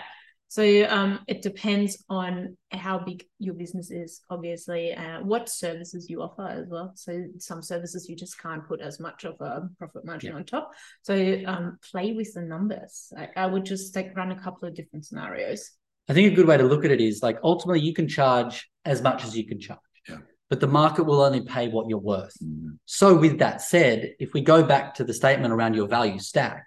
So 0.49 0.63
um, 0.85 1.19
it 1.27 1.41
depends 1.41 2.05
on 2.07 2.55
how 2.71 2.99
big 2.99 3.25
your 3.37 3.53
business 3.53 3.91
is, 3.91 4.21
obviously, 4.29 4.93
uh, 4.93 5.19
what 5.21 5.49
services 5.49 6.09
you 6.09 6.21
offer 6.21 6.47
as 6.47 6.67
well. 6.69 6.93
So 6.95 7.25
some 7.37 7.61
services 7.61 8.07
you 8.07 8.15
just 8.15 8.39
can't 8.39 8.65
put 8.65 8.79
as 8.79 8.97
much 8.97 9.25
of 9.25 9.35
a 9.41 9.67
profit 9.77 10.05
margin 10.05 10.33
on 10.33 10.45
top. 10.45 10.71
So 11.01 11.41
um, 11.45 11.77
play 11.91 12.13
with 12.13 12.33
the 12.33 12.43
numbers. 12.43 13.11
Like 13.13 13.35
I 13.35 13.45
would 13.45 13.65
just 13.65 13.93
like 13.93 14.15
run 14.15 14.31
a 14.31 14.39
couple 14.39 14.69
of 14.69 14.73
different 14.73 15.05
scenarios. 15.05 15.69
I 16.07 16.13
think 16.13 16.31
a 16.31 16.35
good 16.35 16.47
way 16.47 16.55
to 16.55 16.63
look 16.63 16.85
at 16.85 16.91
it 16.91 17.01
is 17.01 17.21
like 17.21 17.39
ultimately 17.43 17.81
you 17.81 17.93
can 17.93 18.07
charge 18.07 18.69
as 18.85 19.01
much 19.01 19.25
as 19.25 19.35
you 19.35 19.45
can 19.45 19.59
charge. 19.59 19.79
Yeah. 20.07 20.19
But 20.49 20.61
the 20.61 20.67
market 20.67 21.03
will 21.03 21.21
only 21.21 21.41
pay 21.41 21.67
what 21.67 21.89
you're 21.89 21.97
worth. 21.99 22.35
Mhm. 22.41 22.77
So, 22.85 23.17
with 23.17 23.39
that 23.39 23.61
said, 23.61 24.13
if 24.19 24.33
we 24.33 24.41
go 24.41 24.63
back 24.63 24.95
to 24.95 25.03
the 25.03 25.13
statement 25.13 25.53
around 25.53 25.73
your 25.73 25.87
value 25.87 26.19
stack, 26.19 26.65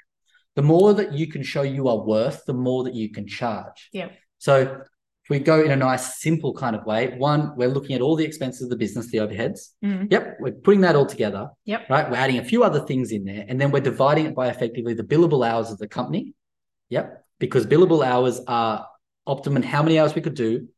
the 0.55 0.63
more 0.63 0.93
that 0.95 1.13
you 1.15 1.27
can 1.29 1.43
show 1.43 1.63
you 1.63 1.89
are 1.89 2.05
worth, 2.05 2.45
the 2.45 2.53
more 2.53 2.85
that 2.85 2.95
you 2.95 3.11
can 3.11 3.27
charge. 3.27 3.89
Yeah. 3.93 4.11
So, 4.39 4.83
if 5.25 5.31
we 5.31 5.39
go 5.39 5.63
in 5.63 5.71
a 5.71 5.77
nice, 5.77 6.21
simple 6.21 6.53
kind 6.53 6.77
of 6.77 6.85
way, 6.85 7.17
one, 7.17 7.57
we're 7.57 7.69
looking 7.69 7.95
at 7.95 8.03
all 8.03 8.17
the 8.17 8.25
expenses 8.25 8.63
of 8.63 8.71
the 8.71 8.77
business, 8.77 9.07
the 9.11 9.19
overheads. 9.19 9.71
Mm. 9.83 10.11
Yep. 10.11 10.37
We're 10.41 10.53
putting 10.53 10.83
that 10.83 10.97
all 10.97 11.07
together. 11.07 11.51
Yep. 11.65 11.89
Right. 11.89 12.11
We're 12.11 12.17
adding 12.17 12.39
a 12.39 12.45
few 12.45 12.65
other 12.65 12.81
things 12.81 13.13
in 13.13 13.25
there, 13.25 13.45
and 13.49 13.61
then 13.61 13.71
we're 13.71 13.81
dividing 13.81 14.27
it 14.27 14.35
by 14.35 14.49
effectively 14.49 14.93
the 14.93 15.05
billable 15.05 15.47
hours 15.47 15.71
of 15.71 15.79
the 15.79 15.89
company. 15.89 16.35
Yep. 16.91 17.25
Because 17.39 17.65
billable 17.67 18.05
hours 18.05 18.41
are 18.47 18.87
optimum 19.27 19.63
how 19.63 19.83
many 19.83 19.99
hours 19.99 20.15
we 20.15 20.21
could 20.21 20.35
do 20.35 20.69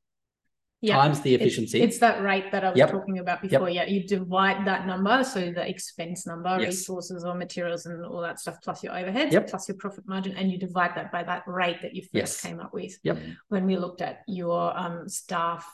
Yeah. 0.83 0.97
times 0.97 1.21
the 1.21 1.35
efficiency. 1.37 1.81
It's, 1.81 1.99
that 1.99 2.23
rate 2.23 2.51
that 2.51 2.65
I 2.65 2.71
was 2.71 2.77
Yep. 2.79 2.91
talking 2.91 3.19
about 3.21 3.41
before. 3.41 3.71
Yeah, 3.71 3.85
you 3.87 4.05
divide 4.05 4.67
that 4.67 4.85
number, 4.85 5.23
so 5.23 5.53
the 5.53 5.67
expense 5.67 6.27
number, 6.27 6.57
Yes. 6.59 6.67
resources 6.75 7.25
or 7.25 7.35
materials 7.37 7.87
and 7.87 8.05
all 8.05 8.21
that 8.21 8.41
stuff, 8.41 8.57
plus 8.63 8.83
your 8.83 8.93
overheads, 8.93 9.31
Yep. 9.31 9.49
plus 9.49 9.69
your 9.69 9.77
profit 9.77 10.09
margin, 10.09 10.37
and 10.37 10.51
you 10.51 10.59
divide 10.59 10.97
that 10.97 11.13
by 11.13 11.23
that 11.23 11.45
rate 11.47 11.81
that 11.83 11.95
you 11.95 12.03
first 12.03 12.15
Yes. 12.15 12.41
came 12.43 12.59
up 12.59 12.75
with 12.75 12.99
Yep. 13.05 13.17
when 13.49 13.65
we 13.67 13.77
looked 13.77 14.03
at 14.03 14.23
your 14.27 14.77
um, 14.77 15.09
staff 15.09 15.73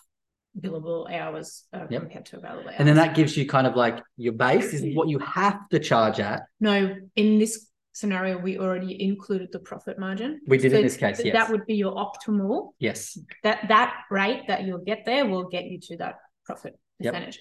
billable 0.60 1.10
hours 1.10 1.64
uh, 1.72 1.86
Yep. 1.88 2.00
compared 2.02 2.26
to 2.26 2.36
available 2.36 2.68
hours. 2.68 2.76
and 2.78 2.88
then 2.88 2.96
that 2.96 3.14
gives 3.14 3.36
you 3.36 3.46
kind 3.46 3.66
of 3.66 3.76
like 3.76 4.02
your 4.16 4.32
base 4.32 4.74
is 4.74 4.94
what 4.96 5.08
you 5.08 5.18
have 5.20 5.68
to 5.70 5.78
charge 5.78 6.20
at. 6.20 6.42
no, 6.60 6.96
in 7.16 7.38
this 7.38 7.67
scenario, 8.02 8.38
we 8.38 8.58
already 8.58 8.92
included 9.10 9.48
the 9.52 9.58
profit 9.70 9.98
margin. 9.98 10.40
We 10.46 10.58
did 10.58 10.70
So 10.72 10.78
in 10.78 10.84
this 10.84 10.96
case, 10.96 11.20
yes. 11.24 11.34
That 11.38 11.50
would 11.50 11.66
be 11.66 11.74
your 11.84 11.94
optimal. 12.06 12.72
yes. 12.78 13.18
that 13.46 13.58
that 13.74 13.90
rate 14.10 14.42
that 14.50 14.60
you'll 14.64 14.86
get 14.92 15.00
there 15.10 15.24
will 15.32 15.48
get 15.56 15.64
you 15.70 15.78
to 15.88 15.96
that 16.02 16.14
profit 16.48 16.74
Yep. 17.00 17.12
percentage. 17.14 17.38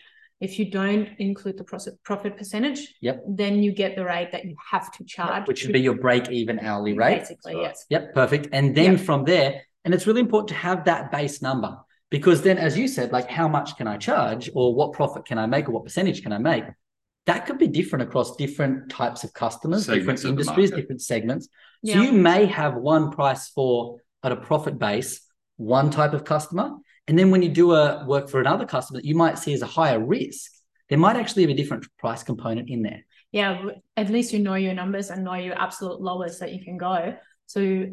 If 0.47 0.51
you 0.59 0.65
don't 0.79 1.07
include 1.27 1.55
the 1.61 1.63
profit 1.71 1.93
profit 2.09 2.33
percentage, 2.41 2.81
Yep. 3.07 3.17
then 3.41 3.53
you 3.63 3.71
get 3.83 3.91
the 3.99 4.05
rate 4.15 4.31
that 4.33 4.43
you 4.49 4.55
have 4.73 4.87
to 4.97 5.01
charge, 5.15 5.43
Which 5.47 5.61
would 5.63 5.73
be 5.79 5.85
your 5.89 5.99
break 6.07 6.23
even 6.41 6.55
hourly 6.67 6.93
rate. 7.03 7.19
basically. 7.19 7.55
Right. 7.55 7.61
Yes. 7.67 7.85
Yep, 7.93 8.03
perfect. 8.21 8.43
And 8.57 8.65
then 8.79 8.93
Yep. 8.97 9.01
from 9.07 9.19
there, 9.31 9.51
and 9.83 9.93
it's 9.95 10.05
really 10.09 10.21
important 10.27 10.49
to 10.49 10.55
have 10.69 10.79
that 10.91 11.03
base 11.17 11.37
number 11.47 11.71
because 12.09 12.39
then, 12.47 12.57
as 12.67 12.73
you 12.79 12.87
said, 12.95 13.07
like 13.17 13.27
how 13.39 13.47
much 13.57 13.69
can 13.77 13.87
I 13.87 13.97
charge 14.09 14.43
or 14.57 14.65
what 14.79 14.89
profit 14.99 15.23
can 15.29 15.37
I 15.43 15.45
make 15.53 15.63
or 15.67 15.71
what 15.75 15.83
percentage 15.89 16.19
can 16.25 16.31
I 16.37 16.39
make? 16.51 16.65
That 17.27 17.45
could 17.45 17.59
be 17.59 17.67
different 17.67 18.03
across 18.03 18.35
different 18.35 18.89
types 18.89 19.23
of 19.23 19.33
customers, 19.33 19.85
Segments 19.85 20.23
different 20.23 20.23
of 20.23 20.29
industries, 20.29 20.71
different 20.71 21.01
segments. 21.01 21.49
Yeah. 21.83 21.95
So 21.95 22.01
you 22.01 22.11
may 22.13 22.45
have 22.45 22.75
one 22.75 23.11
price 23.11 23.49
for 23.49 23.99
at 24.23 24.31
a 24.31 24.37
profit 24.37 24.79
base, 24.79 25.21
one 25.57 25.91
type 25.91 26.13
of 26.13 26.23
customer. 26.23 26.71
And 27.07 27.19
then 27.19 27.29
when 27.29 27.41
you 27.41 27.49
do 27.49 27.73
a 27.73 28.05
work 28.05 28.29
for 28.29 28.39
another 28.39 28.65
customer 28.65 28.99
that 28.99 29.05
you 29.05 29.15
might 29.15 29.37
see 29.37 29.53
as 29.53 29.61
a 29.61 29.67
higher 29.67 30.03
risk, 30.03 30.51
there 30.89 30.97
might 30.97 31.15
actually 31.15 31.45
be 31.45 31.53
a 31.53 31.55
different 31.55 31.85
price 31.97 32.23
component 32.23 32.69
in 32.69 32.81
there. 32.81 33.05
Yeah. 33.31 33.71
At 33.95 34.09
least 34.09 34.33
you 34.33 34.39
know 34.39 34.55
your 34.55 34.73
numbers 34.73 35.09
and 35.09 35.23
know 35.23 35.35
your 35.35 35.61
absolute 35.61 36.01
lowest 36.01 36.39
that 36.39 36.53
you 36.53 36.63
can 36.63 36.77
go. 36.77 37.15
So 37.45 37.87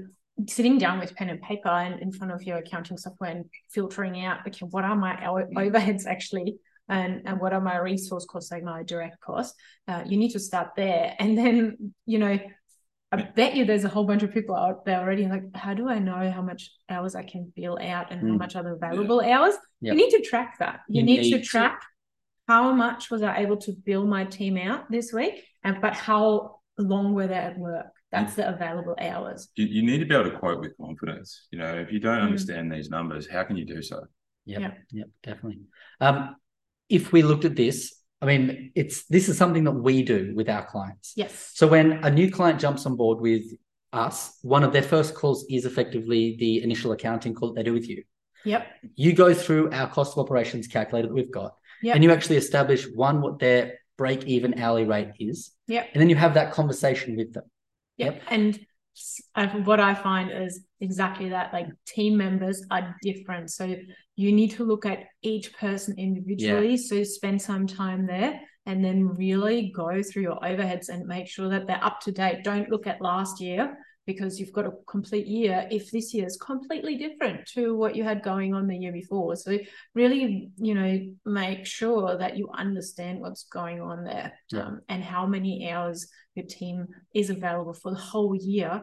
sitting 0.49 0.79
down 0.79 0.99
with 1.01 1.15
pen 1.15 1.29
and 1.29 1.43
paper 1.43 1.69
and 1.69 2.01
in 2.01 2.13
front 2.13 2.33
of 2.33 2.43
your 2.45 2.59
accounting 2.59 2.99
software 2.99 3.31
and 3.31 3.45
filtering 3.71 4.25
out, 4.25 4.47
okay, 4.47 4.67
what 4.67 4.85
are 4.85 4.97
my 4.97 5.17
overheads 5.25 6.07
actually? 6.07 6.57
And 6.89 7.23
and 7.25 7.41
what 7.41 7.53
are 7.53 7.61
my 7.61 7.79
resource 7.79 8.27
costs 8.27 8.51
like 8.51 8.63
my 8.63 8.83
direct 8.83 9.21
costs 9.21 9.57
uh, 9.89 10.03
you 10.07 10.17
need 10.17 10.31
to 10.31 10.39
start 10.39 10.69
there 10.77 11.15
and 11.19 11.37
then 11.39 11.95
you 12.07 12.19
know 12.19 12.39
I 13.15 13.23
bet 13.23 13.55
you 13.55 13.65
there's 13.65 13.85
a 13.85 13.89
whole 13.89 14.05
bunch 14.05 14.23
of 14.23 14.33
people 14.33 14.57
out 14.57 14.85
there 14.85 14.99
already 14.99 15.27
like, 15.27 15.45
how 15.55 15.75
do 15.75 15.89
I 15.89 15.99
know 15.99 16.31
how 16.31 16.43
much 16.43 16.71
hours 16.89 17.15
I 17.15 17.23
can 17.23 17.53
bill 17.55 17.79
out 17.81 18.11
and 18.11 18.23
mm. 18.23 18.31
how 18.31 18.37
much 18.37 18.57
are 18.57 18.63
the 18.63 18.71
available 18.71 19.23
yeah. 19.23 19.39
hours? 19.39 19.55
Yep. 19.83 19.95
You 19.95 19.97
need 19.97 20.11
to 20.11 20.21
track 20.23 20.57
that. 20.59 20.81
You, 20.89 21.01
you 21.01 21.07
need, 21.07 21.21
need, 21.21 21.31
to 21.33 21.41
track 21.41 21.81
to. 21.81 21.87
how 22.49 22.73
much 22.73 23.11
was 23.11 23.23
I 23.23 23.39
able 23.39 23.57
to 23.59 23.73
bill 23.73 24.05
my 24.05 24.25
team 24.25 24.57
out 24.57 24.91
this 24.91 25.13
week, 25.13 25.45
and 25.63 25.81
but 25.81 25.95
how 25.95 26.57
long 26.79 27.15
were 27.15 27.27
they 27.27 27.35
at 27.35 27.59
work? 27.59 27.87
That's 28.11 28.35
the 28.35 28.49
available 28.49 28.97
hours. 29.01 29.49
You, 29.55 29.67
you 29.67 29.83
need 29.83 29.99
to 29.99 30.07
be 30.07 30.15
able 30.15 30.31
to 30.31 30.39
quote 30.39 30.61
with 30.61 30.77
confidence. 30.77 31.47
You 31.51 31.59
know, 31.59 31.75
if 31.75 31.93
you 31.93 32.01
don't 32.01 32.19
mm. 32.19 32.25
understand 32.25 32.73
these 32.73 32.91
numbers, 32.91 33.29
how 33.29 33.45
can 33.45 33.57
you 33.57 33.65
do 33.65 33.83
so? 33.83 34.05
Yep, 34.47 34.77
yep 34.91 35.09
definitely. 35.23 35.61
Um, 36.01 36.37
if 36.89 37.13
we 37.13 37.23
looked 37.23 37.45
at 37.45 37.57
this 37.57 37.95
I 38.25 38.27
mean, 38.27 38.73
it's 38.75 39.05
this 39.09 39.29
is 39.29 39.37
something 39.37 39.65
that 39.65 39.73
we 39.73 40.03
do 40.03 40.33
with 40.35 40.49
our 40.49 40.65
clients. 40.65 41.13
Yes. 41.15 41.51
So 41.53 41.67
when 41.67 41.93
a 42.05 42.11
new 42.11 42.31
client 42.31 42.59
jumps 42.59 42.87
on 42.87 42.97
board 42.97 43.21
with 43.21 43.43
us, 43.93 44.39
one 44.41 44.65
of 44.65 44.73
their 44.73 44.83
first 44.83 45.15
calls 45.15 45.45
is 45.51 45.67
effectively 45.67 46.35
the 46.39 46.63
initial 46.63 46.93
accounting 46.93 47.35
call 47.35 47.53
that 47.53 47.57
they 47.57 47.63
do 47.63 47.75
with 47.75 47.87
you. 47.87 48.03
Yep. 48.47 48.67
You 48.95 49.13
go 49.13 49.35
through 49.35 49.73
our 49.73 49.89
cost 49.89 50.13
of 50.17 50.25
operations 50.25 50.67
calculator 50.69 51.09
that 51.09 51.15
we've 51.15 51.31
got, 51.31 51.55
yep. 51.83 51.97
and 51.97 52.03
you 52.03 52.13
actually 52.13 52.37
establish 52.37 52.87
one 52.95 53.21
what 53.21 53.41
their 53.41 53.75
break 53.99 54.25
even 54.25 54.59
hourly 54.59 54.85
rate 54.85 55.13
is. 55.21 55.53
Yep. 55.67 55.91
And 55.93 56.01
then 56.01 56.09
you 56.09 56.17
have 56.17 56.33
that 56.33 56.53
conversation 56.53 57.17
with 57.17 57.35
them. 57.35 57.45
Yep. 57.99 58.15
yep. 58.15 58.23
And 58.31 58.59
what 59.67 59.81
I 59.81 59.95
find 59.95 60.31
is 60.31 60.65
exactly 60.81 61.29
that. 61.29 61.53
Like 61.53 61.67
team 61.87 62.17
members 62.17 62.65
are 62.71 62.97
different, 63.03 63.51
so 63.51 63.75
you 64.17 64.33
need 64.33 64.53
to 64.53 64.65
look 64.65 64.87
at 64.87 65.05
each 65.23 65.57
person 65.57 65.95
individually. 65.99 66.71
Yeah. 66.71 66.77
So 66.77 67.05
spend 67.05 67.43
some 67.43 67.67
time 67.67 68.07
there, 68.07 68.41
and 68.67 68.85
then 68.85 69.09
really 69.09 69.73
go 69.75 70.03
through 70.03 70.23
your 70.23 70.41
overheads 70.41 70.89
and 70.89 71.07
make 71.07 71.29
sure 71.29 71.49
that 71.49 71.67
they're 71.67 71.85
up 71.85 72.01
to 72.01 72.13
date. 72.13 72.45
Don't 72.45 72.71
look 72.71 72.87
at 72.87 73.01
last 73.01 73.41
year 73.41 73.77
because 74.07 74.39
you've 74.39 74.53
got 74.53 74.67
a 74.67 74.73
complete 74.87 75.27
year 75.27 75.67
if 75.71 75.91
this 75.91 76.13
year 76.13 76.27
is 76.27 76.37
completely 76.37 76.97
different 76.97 77.47
to 77.47 77.75
what 77.75 77.97
you 77.97 78.05
had 78.05 78.23
going 78.23 78.55
on 78.55 78.67
the 78.67 78.77
year 78.77 78.93
before 78.93 79.35
so 79.37 79.59
really 79.95 80.51
you 80.57 80.75
know 80.75 81.01
make 81.25 81.65
sure 81.65 82.17
that 82.19 82.37
you 82.37 82.49
understand 82.57 83.21
what's 83.21 83.45
going 83.45 83.81
on 83.81 84.05
there 84.05 84.33
yeah. 84.51 84.65
um, 84.65 84.81
and 84.89 85.03
how 85.03 85.27
many 85.27 85.71
hours 85.71 86.09
your 86.35 86.47
team 86.47 86.87
is 87.15 87.31
available 87.31 87.75
for 87.75 87.93
the 87.93 87.99
whole 87.99 88.37
year 88.37 88.83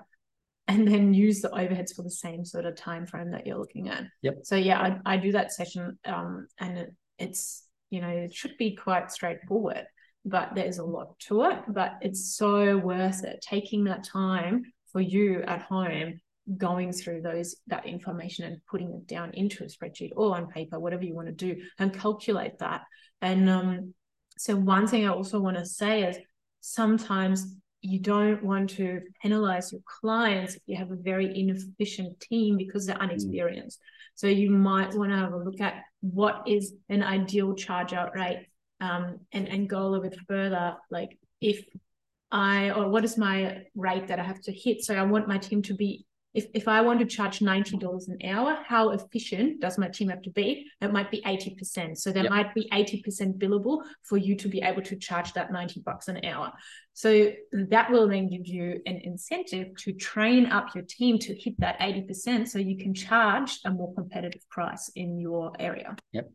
and 0.71 0.87
then 0.87 1.13
use 1.13 1.41
the 1.41 1.49
overheads 1.49 1.93
for 1.95 2.03
the 2.03 2.09
same 2.09 2.45
sort 2.45 2.65
of 2.65 2.75
time 2.75 3.05
frame 3.05 3.31
that 3.31 3.45
you're 3.45 3.57
looking 3.57 3.89
at. 3.89 4.05
Yep. 4.21 4.39
So 4.43 4.55
yeah 4.55 4.79
i, 4.79 5.13
I 5.13 5.17
do 5.17 5.31
that 5.33 5.51
session 5.51 5.97
um, 6.05 6.47
and 6.59 6.77
it, 6.77 6.95
it's 7.17 7.65
you 7.89 8.01
know 8.01 8.09
it 8.09 8.33
should 8.33 8.57
be 8.57 8.75
quite 8.75 9.11
straightforward 9.11 9.85
but 10.23 10.51
there's 10.55 10.77
a 10.77 10.83
lot 10.83 11.19
to 11.19 11.43
it 11.43 11.59
but 11.67 11.93
it's 12.01 12.35
so 12.35 12.77
worth 12.77 13.23
it 13.23 13.43
taking 13.47 13.85
that 13.85 14.03
time 14.03 14.63
for 14.91 15.01
you 15.01 15.41
at 15.43 15.63
home 15.63 16.19
going 16.57 16.91
through 16.91 17.21
those 17.21 17.55
that 17.67 17.85
information 17.85 18.45
and 18.45 18.57
putting 18.69 18.91
it 18.93 19.07
down 19.07 19.31
into 19.33 19.63
a 19.63 19.67
spreadsheet 19.67 20.11
or 20.15 20.35
on 20.35 20.47
paper 20.47 20.79
whatever 20.79 21.03
you 21.03 21.15
want 21.15 21.27
to 21.27 21.33
do 21.33 21.61
and 21.79 21.97
calculate 21.97 22.57
that. 22.59 22.81
And 23.21 23.49
um, 23.49 23.93
so 24.37 24.55
one 24.55 24.87
thing 24.87 25.05
i 25.05 25.09
also 25.09 25.39
want 25.39 25.57
to 25.57 25.65
say 25.65 26.03
is 26.03 26.17
sometimes 26.61 27.55
you 27.81 27.99
don't 27.99 28.43
want 28.43 28.69
to 28.71 29.01
penalize 29.21 29.71
your 29.71 29.81
clients 29.85 30.55
if 30.55 30.61
you 30.67 30.75
have 30.75 30.91
a 30.91 30.95
very 30.95 31.37
inefficient 31.39 32.19
team 32.19 32.57
because 32.57 32.85
they're 32.85 32.95
mm. 32.97 33.01
unexperienced. 33.01 33.79
Mm. 33.79 33.83
So 34.15 34.27
you 34.27 34.51
might 34.51 34.93
want 34.93 35.11
to 35.11 35.17
have 35.17 35.33
a 35.33 35.37
look 35.37 35.59
at 35.61 35.83
what 36.01 36.43
is 36.47 36.73
an 36.89 37.03
ideal 37.03 37.55
charge 37.55 37.93
out 37.93 38.15
rate 38.15 38.45
um, 38.79 39.19
and, 39.31 39.47
and 39.47 39.69
go 39.69 39.81
a 39.81 39.87
little 39.87 40.07
bit 40.09 40.19
further. 40.27 40.75
Like 40.89 41.17
if 41.39 41.63
I, 42.31 42.71
or 42.71 42.89
what 42.89 43.03
is 43.03 43.17
my 43.17 43.63
rate 43.75 44.07
that 44.07 44.19
I 44.19 44.23
have 44.23 44.41
to 44.41 44.51
hit? 44.51 44.83
So 44.83 44.95
I 44.95 45.03
want 45.03 45.27
my 45.27 45.37
team 45.37 45.61
to 45.63 45.73
be 45.73 46.05
if, 46.33 46.45
if 46.53 46.67
I 46.67 46.79
want 46.81 46.99
to 47.01 47.05
charge 47.05 47.39
$90 47.39 48.07
an 48.07 48.17
hour, 48.29 48.57
how 48.65 48.91
efficient 48.91 49.59
does 49.59 49.77
my 49.77 49.89
team 49.89 50.09
have 50.09 50.21
to 50.21 50.29
be? 50.29 50.65
It 50.79 50.93
might 50.93 51.11
be 51.11 51.21
80%. 51.21 51.97
So 51.97 52.11
there 52.11 52.23
yep. 52.23 52.31
might 52.31 52.55
be 52.55 52.69
80% 52.71 53.37
billable 53.37 53.81
for 54.03 54.17
you 54.17 54.35
to 54.37 54.47
be 54.47 54.61
able 54.61 54.81
to 54.83 54.95
charge 54.95 55.33
that 55.33 55.51
90 55.51 55.81
bucks 55.81 56.07
an 56.07 56.23
hour. 56.23 56.53
So 56.93 57.31
that 57.51 57.91
will 57.91 58.07
then 58.07 58.29
give 58.29 58.47
you 58.47 58.81
an 58.85 59.01
incentive 59.03 59.75
to 59.79 59.93
train 59.93 60.45
up 60.45 60.73
your 60.73 60.85
team 60.85 61.19
to 61.19 61.35
hit 61.35 61.59
that 61.59 61.79
80% 61.79 62.47
so 62.47 62.59
you 62.59 62.77
can 62.77 62.93
charge 62.93 63.59
a 63.65 63.71
more 63.71 63.93
competitive 63.93 64.47
price 64.49 64.89
in 64.95 65.19
your 65.19 65.51
area. 65.59 65.97
Yep. 66.13 66.31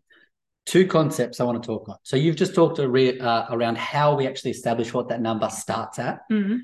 Two 0.67 0.87
concepts 0.87 1.41
I 1.41 1.45
want 1.45 1.63
to 1.63 1.67
talk 1.67 1.89
on. 1.89 1.97
So 2.03 2.17
you've 2.17 2.37
just 2.37 2.55
talked 2.55 2.79
re- 2.81 3.19
uh, 3.19 3.47
around 3.51 3.79
how 3.79 4.15
we 4.17 4.27
actually 4.27 4.51
establish 4.51 4.93
what 4.93 5.09
that 5.09 5.23
number 5.23 5.49
starts 5.49 5.99
at. 5.99 6.21
Mm-hmm. 6.31 6.57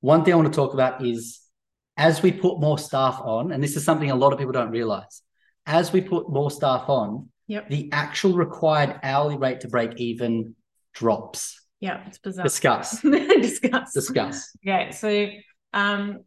One 0.00 0.24
thing 0.24 0.32
I 0.32 0.36
want 0.36 0.50
to 0.50 0.56
talk 0.56 0.74
about 0.74 1.04
is 1.04 1.40
as 1.98 2.22
we 2.22 2.32
put 2.32 2.60
more 2.60 2.78
staff 2.78 3.20
on, 3.22 3.52
and 3.52 3.62
this 3.62 3.76
is 3.76 3.84
something 3.84 4.10
a 4.10 4.14
lot 4.14 4.32
of 4.32 4.38
people 4.38 4.52
don't 4.52 4.70
realize, 4.70 5.22
as 5.66 5.92
we 5.92 6.00
put 6.00 6.30
more 6.30 6.50
staff 6.50 6.88
on, 6.88 7.28
yep. 7.48 7.68
the 7.68 7.90
actual 7.92 8.34
required 8.34 9.00
hourly 9.02 9.36
rate 9.36 9.60
to 9.60 9.68
break 9.68 9.96
even 9.96 10.54
drops. 10.94 11.60
Yeah, 11.80 12.06
it's 12.06 12.18
bizarre. 12.18 12.44
Discuss. 12.44 13.00
Discuss. 13.02 13.92
Discuss. 13.92 14.56
Okay, 14.66 14.92
so 14.92 15.28
um, 15.74 16.20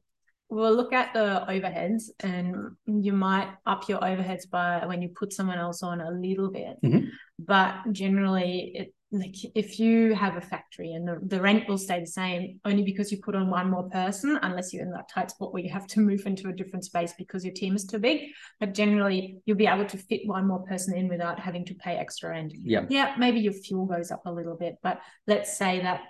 we'll 0.50 0.75
look 0.75 0.92
at 0.92 1.13
the 1.13 1.46
overheads, 1.48 2.10
and 2.20 2.75
you 2.86 3.13
might 3.13 3.50
up 3.66 3.88
your 3.88 4.00
overheads 4.00 4.50
by 4.50 4.86
when 4.86 5.01
you 5.01 5.10
put 5.10 5.32
someone 5.32 5.58
else 5.58 5.84
on 5.84 6.01
a 6.01 6.12
little 6.12 6.51
bit, 6.51 6.78
mm-hmm. 6.84 7.08
but 7.40 7.75
generally 7.94 8.74
it 8.75 8.94
like 9.12 9.36
if 9.56 9.77
you 9.77 10.13
have 10.15 10.38
a 10.38 10.41
factory 10.41 10.94
and 10.94 11.06
the, 11.06 11.20
the 11.24 11.41
rent 11.41 11.68
will 11.68 11.77
stay 11.77 12.00
the 12.00 12.08
same 12.08 12.60
only 12.63 12.82
because 12.84 13.12
you 13.12 13.18
put 13.22 13.36
on 13.36 13.50
one 13.50 13.70
more 13.70 13.89
person 13.89 14.39
unless 14.41 14.72
you're 14.72 14.84
in 14.84 14.91
that 14.91 15.10
tight 15.10 15.30
spot 15.30 15.53
where 15.53 15.62
you 15.62 15.70
have 15.70 15.86
to 15.86 16.00
move 16.00 16.25
into 16.25 16.48
a 16.48 16.53
different 16.53 16.86
space 16.86 17.13
because 17.18 17.44
your 17.44 17.53
team 17.53 17.75
is 17.75 17.86
too 17.86 18.00
big 18.00 18.30
but 18.60 18.74
generally 18.74 19.38
you'll 19.46 19.58
be 19.58 19.68
able 19.68 19.86
to 19.86 19.98
fit 19.98 20.22
one 20.25 20.48
more 20.48 20.63
person 20.63 20.96
in 20.96 21.10
without 21.10 21.39
having 21.39 21.65
to 21.65 21.75
pay 21.75 21.98
extra 21.98 22.30
rent. 22.30 22.53
Yeah. 22.56 22.86
Yeah 22.89 23.15
maybe 23.18 23.41
your 23.41 23.53
fuel 23.53 23.86
goes 23.86 24.12
up 24.12 24.25
a 24.25 24.32
little 24.32 24.56
bit 24.56 24.75
but 24.82 25.01
let's 25.27 25.58
say 25.58 25.82
that 25.82 26.01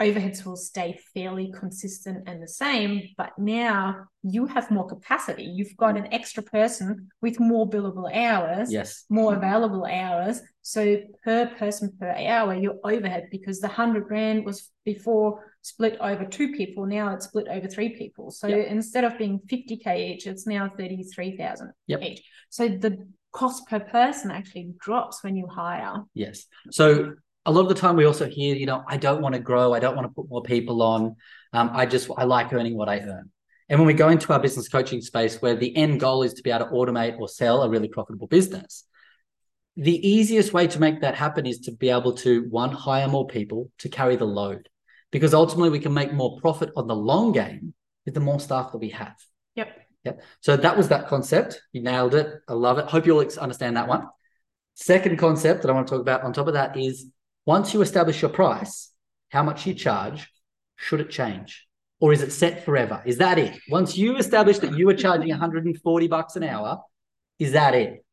overheads 0.00 0.44
will 0.44 0.56
stay 0.56 0.98
fairly 1.14 1.52
consistent 1.56 2.24
and 2.26 2.42
the 2.42 2.48
same, 2.48 3.10
but 3.16 3.30
now 3.38 4.06
you 4.22 4.46
have 4.46 4.70
more 4.70 4.86
capacity. 4.86 5.44
You've 5.44 5.76
got 5.76 5.96
an 5.96 6.12
extra 6.12 6.42
person 6.42 7.08
with 7.22 7.38
more 7.38 7.68
billable 7.68 8.12
hours, 8.12 8.72
yes, 8.72 9.04
more 9.08 9.34
available 9.34 9.84
hours. 9.84 10.40
So 10.62 10.98
per 11.22 11.46
person 11.46 11.92
per 11.98 12.10
hour, 12.10 12.54
your 12.54 12.76
overhead, 12.82 13.28
because 13.30 13.60
the 13.60 13.68
hundred 13.68 14.08
grand 14.08 14.44
was 14.44 14.70
before 14.84 15.52
split 15.62 15.96
over 16.00 16.24
two 16.24 16.52
people, 16.52 16.86
now 16.86 17.14
it's 17.14 17.26
split 17.26 17.46
over 17.48 17.68
three 17.68 17.90
people. 17.90 18.30
So 18.32 18.48
yep. 18.48 18.66
instead 18.68 19.04
of 19.04 19.16
being 19.16 19.40
50k 19.46 20.14
each, 20.14 20.26
it's 20.26 20.46
now 20.46 20.70
33,000 20.76 21.72
yep. 21.86 22.02
each. 22.02 22.22
So 22.50 22.68
the 22.68 23.06
cost 23.32 23.66
per 23.68 23.80
person 23.80 24.30
actually 24.30 24.72
drops 24.78 25.22
when 25.22 25.36
you 25.36 25.46
hire. 25.46 26.02
Yes. 26.14 26.46
So 26.70 27.14
a 27.46 27.52
lot 27.52 27.62
of 27.62 27.68
the 27.68 27.74
time 27.74 27.96
we 27.96 28.04
also 28.04 28.26
hear, 28.26 28.54
you 28.54 28.66
know, 28.66 28.84
I 28.88 28.96
don't 28.96 29.20
want 29.20 29.34
to 29.34 29.40
grow, 29.40 29.74
I 29.74 29.80
don't 29.80 29.96
want 29.96 30.08
to 30.08 30.14
put 30.14 30.28
more 30.28 30.42
people 30.42 30.82
on. 30.82 31.16
Um, 31.52 31.70
I 31.72 31.86
just 31.86 32.10
I 32.16 32.24
like 32.24 32.52
earning 32.52 32.76
what 32.76 32.88
I 32.88 33.00
earn. 33.00 33.30
And 33.68 33.78
when 33.78 33.86
we 33.86 33.94
go 33.94 34.08
into 34.08 34.32
our 34.32 34.40
business 34.40 34.68
coaching 34.68 35.00
space 35.00 35.40
where 35.40 35.54
the 35.54 35.74
end 35.76 36.00
goal 36.00 36.22
is 36.22 36.34
to 36.34 36.42
be 36.42 36.50
able 36.50 36.66
to 36.66 36.72
automate 36.72 37.18
or 37.18 37.28
sell 37.28 37.62
a 37.62 37.70
really 37.70 37.88
profitable 37.88 38.26
business, 38.26 38.84
the 39.76 40.06
easiest 40.06 40.52
way 40.52 40.66
to 40.68 40.78
make 40.78 41.00
that 41.00 41.14
happen 41.14 41.46
is 41.46 41.60
to 41.60 41.72
be 41.72 41.88
able 41.88 42.12
to 42.12 42.46
one 42.50 42.70
hire 42.70 43.08
more 43.08 43.26
people 43.26 43.70
to 43.78 43.88
carry 43.88 44.16
the 44.16 44.26
load 44.26 44.68
because 45.10 45.34
ultimately 45.34 45.70
we 45.70 45.80
can 45.80 45.94
make 45.94 46.12
more 46.12 46.38
profit 46.40 46.70
on 46.76 46.86
the 46.86 46.94
long 46.94 47.32
game 47.32 47.74
with 48.04 48.14
the 48.14 48.20
more 48.20 48.38
staff 48.38 48.72
that 48.72 48.78
we 48.78 48.90
have. 48.90 49.16
Yep. 49.54 49.86
Yep. 50.04 50.22
So 50.40 50.56
that 50.56 50.76
was 50.76 50.88
that 50.88 51.08
concept. 51.08 51.60
You 51.72 51.82
nailed 51.82 52.14
it. 52.14 52.28
I 52.48 52.52
love 52.52 52.78
it. 52.78 52.86
Hope 52.86 53.06
you'll 53.06 53.26
understand 53.40 53.76
that 53.76 53.88
one. 53.88 54.06
Second 54.74 55.18
concept 55.18 55.62
that 55.62 55.70
I 55.70 55.72
want 55.72 55.86
to 55.86 55.92
talk 55.92 56.00
about 56.00 56.22
on 56.22 56.32
top 56.32 56.48
of 56.48 56.54
that 56.54 56.76
is 56.76 57.06
once 57.46 57.74
you 57.74 57.82
establish 57.82 58.22
your 58.22 58.30
price, 58.30 58.90
how 59.28 59.42
much 59.42 59.66
you 59.66 59.74
charge, 59.74 60.28
should 60.76 61.00
it 61.00 61.10
change? 61.10 61.66
Or 62.00 62.12
is 62.12 62.22
it 62.22 62.32
set 62.32 62.64
forever? 62.64 63.02
Is 63.04 63.18
that 63.18 63.38
it? 63.38 63.58
Once 63.68 63.96
you 63.96 64.16
establish 64.16 64.58
that 64.58 64.76
you 64.76 64.88
are 64.88 64.94
charging 64.94 65.28
140 65.28 66.08
bucks 66.08 66.36
an 66.36 66.42
hour, 66.42 66.80
is 67.38 67.52
that 67.52 67.74
it? 67.74 68.04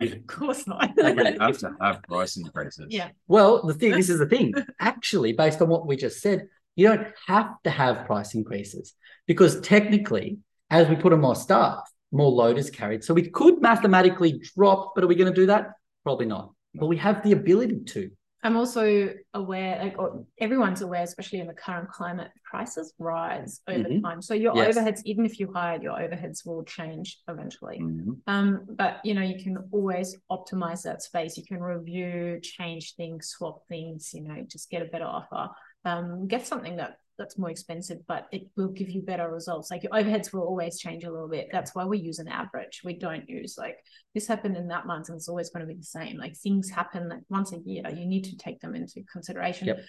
Of 0.00 0.26
course 0.26 0.66
not. 0.66 0.90
you 0.96 1.04
have 1.40 1.58
to 1.58 1.74
have 1.80 2.02
price 2.04 2.36
increases. 2.36 2.86
Yeah. 2.88 3.08
Well, 3.26 3.66
the 3.66 3.74
thing, 3.74 3.92
this 3.92 4.08
is 4.08 4.20
the 4.20 4.26
thing. 4.26 4.54
Actually, 4.80 5.32
based 5.32 5.60
on 5.60 5.68
what 5.68 5.86
we 5.86 5.96
just 5.96 6.20
said, 6.20 6.48
you 6.76 6.86
don't 6.86 7.08
have 7.26 7.60
to 7.64 7.70
have 7.70 8.06
price 8.06 8.34
increases 8.34 8.94
because 9.26 9.60
technically, 9.60 10.38
as 10.70 10.88
we 10.88 10.94
put 10.94 11.12
on 11.12 11.20
more 11.20 11.34
staff, 11.34 11.90
more 12.12 12.30
load 12.30 12.58
is 12.58 12.70
carried. 12.70 13.02
So 13.02 13.12
we 13.12 13.28
could 13.28 13.60
mathematically 13.60 14.40
drop, 14.54 14.92
but 14.94 15.02
are 15.02 15.08
we 15.08 15.16
going 15.16 15.32
to 15.32 15.40
do 15.40 15.46
that? 15.46 15.72
Probably 16.04 16.26
not 16.26 16.52
but 16.78 16.86
we 16.86 16.96
have 16.96 17.22
the 17.22 17.32
ability 17.32 17.80
to 17.86 18.10
I'm 18.40 18.56
also 18.56 19.12
aware, 19.34 19.80
like 19.82 19.98
or 19.98 20.24
everyone's 20.40 20.80
aware, 20.80 21.02
especially 21.02 21.40
in 21.40 21.48
the 21.48 21.54
current 21.54 21.90
climate, 21.90 22.30
prices 22.44 22.94
rise 22.98 23.60
over 23.66 23.88
Mhm. 23.88 24.02
time. 24.02 24.22
So 24.22 24.34
your 24.34 24.54
Yes. 24.54 24.76
overheads, 24.76 25.00
even 25.04 25.26
if 25.26 25.40
you 25.40 25.52
hired, 25.52 25.82
your 25.82 25.94
overheads 25.94 26.46
will 26.46 26.62
change 26.62 27.18
eventually. 27.26 27.80
Mhm. 27.80 28.20
Um, 28.28 28.64
but 28.68 29.00
you 29.04 29.14
know, 29.14 29.22
you 29.22 29.42
can 29.42 29.58
always 29.72 30.16
optimize 30.30 30.82
that 30.82 31.02
space. 31.02 31.36
You 31.36 31.44
can 31.44 31.60
review, 31.60 32.38
change 32.40 32.94
things, 32.94 33.28
swap 33.30 33.66
things, 33.68 34.14
you 34.14 34.22
know, 34.22 34.44
just 34.46 34.70
get 34.70 34.82
a 34.82 34.84
better 34.84 35.04
offer. 35.06 35.50
Um, 35.84 36.28
get 36.28 36.46
something 36.46 36.76
that 36.76 36.98
that's 37.18 37.36
more 37.36 37.50
expensive, 37.50 37.98
but 38.06 38.26
it 38.32 38.42
will 38.56 38.68
give 38.68 38.88
you 38.90 39.02
better 39.02 39.28
results. 39.30 39.70
Like 39.70 39.82
your 39.82 39.92
overheads 39.92 40.32
will 40.32 40.42
always 40.42 40.78
change 40.78 41.04
a 41.04 41.10
little 41.10 41.28
bit. 41.28 41.48
That's 41.52 41.74
why 41.74 41.84
we 41.84 41.98
use 41.98 42.20
an 42.20 42.28
average. 42.28 42.80
We 42.84 42.94
don't 42.94 43.28
use 43.28 43.56
like 43.58 43.76
this 44.14 44.26
happened 44.26 44.56
in 44.56 44.68
that 44.68 44.86
month 44.86 45.08
and 45.08 45.16
it's 45.16 45.28
always 45.28 45.50
going 45.50 45.66
to 45.66 45.72
be 45.72 45.78
the 45.78 45.84
same. 45.84 46.16
Like 46.16 46.36
things 46.36 46.70
happen 46.70 47.08
like 47.08 47.22
once 47.28 47.52
a 47.52 47.58
year. 47.58 47.82
You 47.88 48.06
need 48.06 48.24
to 48.24 48.36
take 48.36 48.60
them 48.60 48.74
into 48.74 49.02
consideration. 49.12 49.66
Yep. 49.66 49.80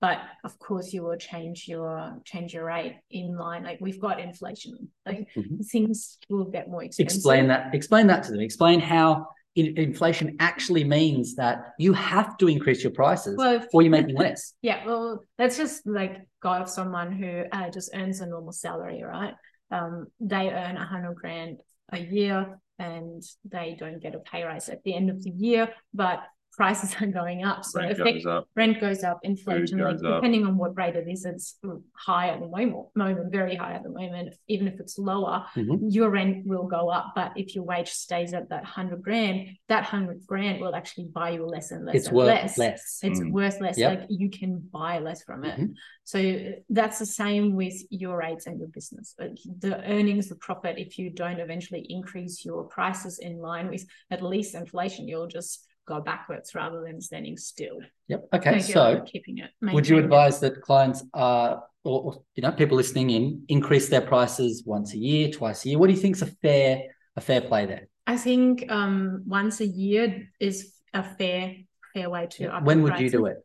But 0.00 0.18
of 0.44 0.58
course 0.58 0.92
you 0.92 1.02
will 1.02 1.16
change 1.16 1.64
your 1.66 2.20
change 2.26 2.52
your 2.52 2.66
rate 2.66 2.98
in 3.10 3.36
line. 3.36 3.64
Like 3.64 3.78
we've 3.80 4.00
got 4.00 4.20
inflation. 4.20 4.90
Like 5.06 5.26
Mhm. 5.34 5.66
things 5.66 6.18
will 6.28 6.44
get 6.44 6.68
more 6.68 6.84
expensive. 6.84 7.16
Explain 7.16 7.48
that. 7.48 7.74
Explain 7.74 8.06
that 8.08 8.24
to 8.24 8.32
them. 8.32 8.40
Explain 8.40 8.80
how 8.80 9.28
in- 9.56 9.76
inflation 9.76 10.36
actually 10.38 10.84
means 10.84 11.34
that 11.36 11.72
you 11.78 11.92
have 11.94 12.36
to 12.38 12.48
increase 12.48 12.84
your 12.84 12.92
prices 12.92 13.36
Well, 13.36 13.56
if- 13.56 13.66
or 13.74 13.82
you're 13.82 13.90
making 13.90 14.14
less. 14.16 14.52
Yeah, 14.62 14.86
well, 14.86 15.20
let's 15.38 15.56
just 15.56 15.86
like 15.86 16.18
go 16.42 16.50
off 16.50 16.68
someone 16.68 17.12
who 17.12 17.44
uh, 17.50 17.70
just 17.70 17.90
earns 17.94 18.20
a 18.20 18.26
normal 18.26 18.52
salary, 18.52 19.02
right? 19.02 19.34
Um, 19.70 20.06
they 20.20 20.50
earn 20.50 20.76
a 20.76 20.86
hundred 20.86 21.14
grand 21.16 21.58
a 21.92 21.98
year 21.98 22.58
and 22.78 23.22
they 23.44 23.76
don't 23.78 24.02
get 24.02 24.14
a 24.14 24.18
pay 24.18 24.44
rise 24.44 24.68
at 24.68 24.82
the 24.84 24.94
end 24.94 25.10
of 25.10 25.22
the 25.22 25.30
year, 25.30 25.70
but 25.94 26.20
prices 26.56 26.94
are 27.00 27.06
going 27.06 27.44
up. 27.44 27.64
So 27.64 27.80
Rent 27.80 27.92
effect- 27.92 28.14
goes 28.16 28.26
up. 28.26 28.48
rent 28.56 28.80
goes 28.80 29.04
up, 29.04 29.18
inflation, 29.22 29.78
like 29.78 29.92
goes 29.98 30.02
up. 30.04 30.14
depending 30.16 30.44
on 30.46 30.56
what 30.56 30.76
rate 30.76 30.96
it 30.96 31.06
is, 31.08 31.24
it's 31.24 31.58
high 31.94 32.28
at 32.30 32.40
the 32.40 32.46
moment, 32.48 32.86
moment, 32.94 33.30
very 33.30 33.54
high 33.54 33.74
at 33.74 33.82
the 33.82 33.90
moment. 33.90 34.34
Even 34.48 34.66
if 34.68 34.80
it's 34.80 34.98
lower, 34.98 35.44
Mhm. 35.54 35.78
your 35.92 36.10
rent 36.10 36.46
will 36.46 36.66
go 36.66 36.88
up. 36.88 37.12
But 37.14 37.32
if 37.36 37.54
your 37.54 37.64
wage 37.64 37.90
stays 37.90 38.32
at 38.32 38.48
that 38.48 38.64
hundred 38.64 39.02
grand, 39.02 39.48
that 39.68 39.84
hundred 39.84 40.26
grand 40.26 40.60
will 40.60 40.74
actually 40.74 41.06
buy 41.06 41.30
you 41.30 41.44
less 41.46 41.70
and 41.70 41.84
less 41.84 41.94
It's 41.96 42.06
and 42.08 42.16
worth 42.16 42.26
less. 42.26 42.58
less. 42.58 43.00
It's 43.02 43.20
Mm. 43.20 43.32
worth 43.32 43.60
less. 43.60 43.78
Yep. 43.78 43.98
Like 44.00 44.06
you 44.10 44.30
can 44.30 44.58
buy 44.72 44.98
less 44.98 45.22
from 45.22 45.44
it. 45.44 45.58
Mhm. 45.60 45.74
So 46.04 46.52
that's 46.70 46.98
the 46.98 47.06
same 47.06 47.54
with 47.54 47.74
your 47.90 48.16
rates 48.18 48.46
and 48.46 48.58
your 48.58 48.68
business. 48.68 49.14
The 49.18 49.82
earnings, 49.90 50.28
the 50.28 50.36
profit, 50.36 50.78
if 50.78 50.98
you 50.98 51.10
don't 51.10 51.40
eventually 51.40 51.84
increase 51.88 52.44
your 52.44 52.64
prices 52.64 53.18
in 53.18 53.38
line 53.38 53.68
with 53.68 53.84
at 54.10 54.22
least 54.22 54.54
inflation, 54.54 55.06
you'll 55.08 55.26
just 55.26 55.66
go 55.86 56.00
backwards 56.00 56.54
rather 56.54 56.82
than 56.82 57.00
standing 57.00 57.36
still. 57.36 57.78
Yep. 58.08 58.28
Okay. 58.34 58.60
So 58.60 59.02
keeping 59.06 59.38
it. 59.38 59.50
would 59.62 59.88
you 59.88 59.96
maintaining 59.96 59.98
it. 59.98 60.04
advise 60.04 60.40
that 60.40 60.60
clients 60.60 61.04
are 61.14 61.62
or 61.86 62.22
you 62.34 62.42
know 62.42 62.52
people 62.52 62.76
listening 62.76 63.10
in 63.10 63.44
increase 63.48 63.88
their 63.88 64.00
prices 64.00 64.64
once 64.66 64.92
a 64.92 64.98
year 64.98 65.30
twice 65.30 65.64
a 65.64 65.68
year 65.68 65.78
what 65.78 65.86
do 65.86 65.92
you 65.92 66.00
think 66.00 66.16
is 66.16 66.22
a 66.22 66.26
fair 66.26 66.82
a 67.14 67.20
fair 67.20 67.40
play 67.40 67.64
there 67.64 67.88
I 68.06 68.16
think 68.16 68.66
um 68.68 69.22
once 69.26 69.60
a 69.60 69.66
year 69.66 70.28
is 70.40 70.72
a 70.92 71.02
fair 71.02 71.54
fair 71.94 72.10
way 72.10 72.26
to 72.32 72.48
when 72.62 72.82
would 72.82 72.98
you 72.98 73.08
do 73.08 73.26
it 73.26 73.36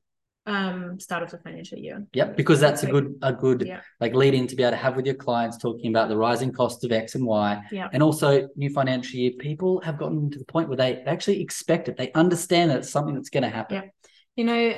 Um 0.47 0.99
start 0.99 1.21
of 1.21 1.29
the 1.29 1.37
financial 1.37 1.77
year. 1.77 2.03
yep 2.13 2.35
because 2.35 2.59
that's 2.59 2.81
a 2.81 2.87
good 2.87 3.15
a 3.21 3.31
good 3.31 3.61
Yeah. 3.67 3.81
like 3.99 4.15
lead 4.15 4.33
in 4.33 4.47
to 4.47 4.55
be 4.55 4.63
able 4.63 4.71
to 4.71 4.77
have 4.77 4.95
with 4.95 5.05
your 5.05 5.13
clients 5.15 5.55
talking 5.57 5.91
about 5.93 6.09
the 6.09 6.17
rising 6.17 6.51
cost 6.51 6.83
of 6.83 6.91
x 6.91 7.13
and 7.13 7.25
y 7.27 7.61
Yeah. 7.71 7.89
and 7.93 8.01
also 8.01 8.47
new 8.55 8.71
financial 8.71 9.19
year 9.19 9.31
people 9.37 9.81
have 9.81 9.99
gotten 9.99 10.31
to 10.31 10.39
the 10.39 10.45
point 10.45 10.67
where 10.67 10.77
they 10.77 11.03
actually 11.05 11.41
expect 11.41 11.89
it 11.89 11.95
they 11.95 12.11
understand 12.13 12.71
that 12.71 12.79
it's 12.79 12.89
something 12.89 13.13
that's 13.13 13.29
going 13.29 13.43
to 13.43 13.49
happen 13.49 13.75
Yeah. 13.75 13.89
You 14.35 14.45
know, 14.45 14.73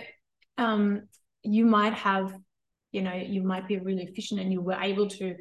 um 0.57 0.83
you 1.43 1.65
might 1.65 1.93
have, 1.93 2.27
you 2.91 3.01
know, 3.01 3.13
you 3.35 3.41
might 3.43 3.65
be 3.67 3.77
really 3.77 4.03
efficient 4.03 4.41
and 4.41 4.51
you 4.51 4.61
were 4.61 4.79
able 4.91 5.07
to, 5.17 5.35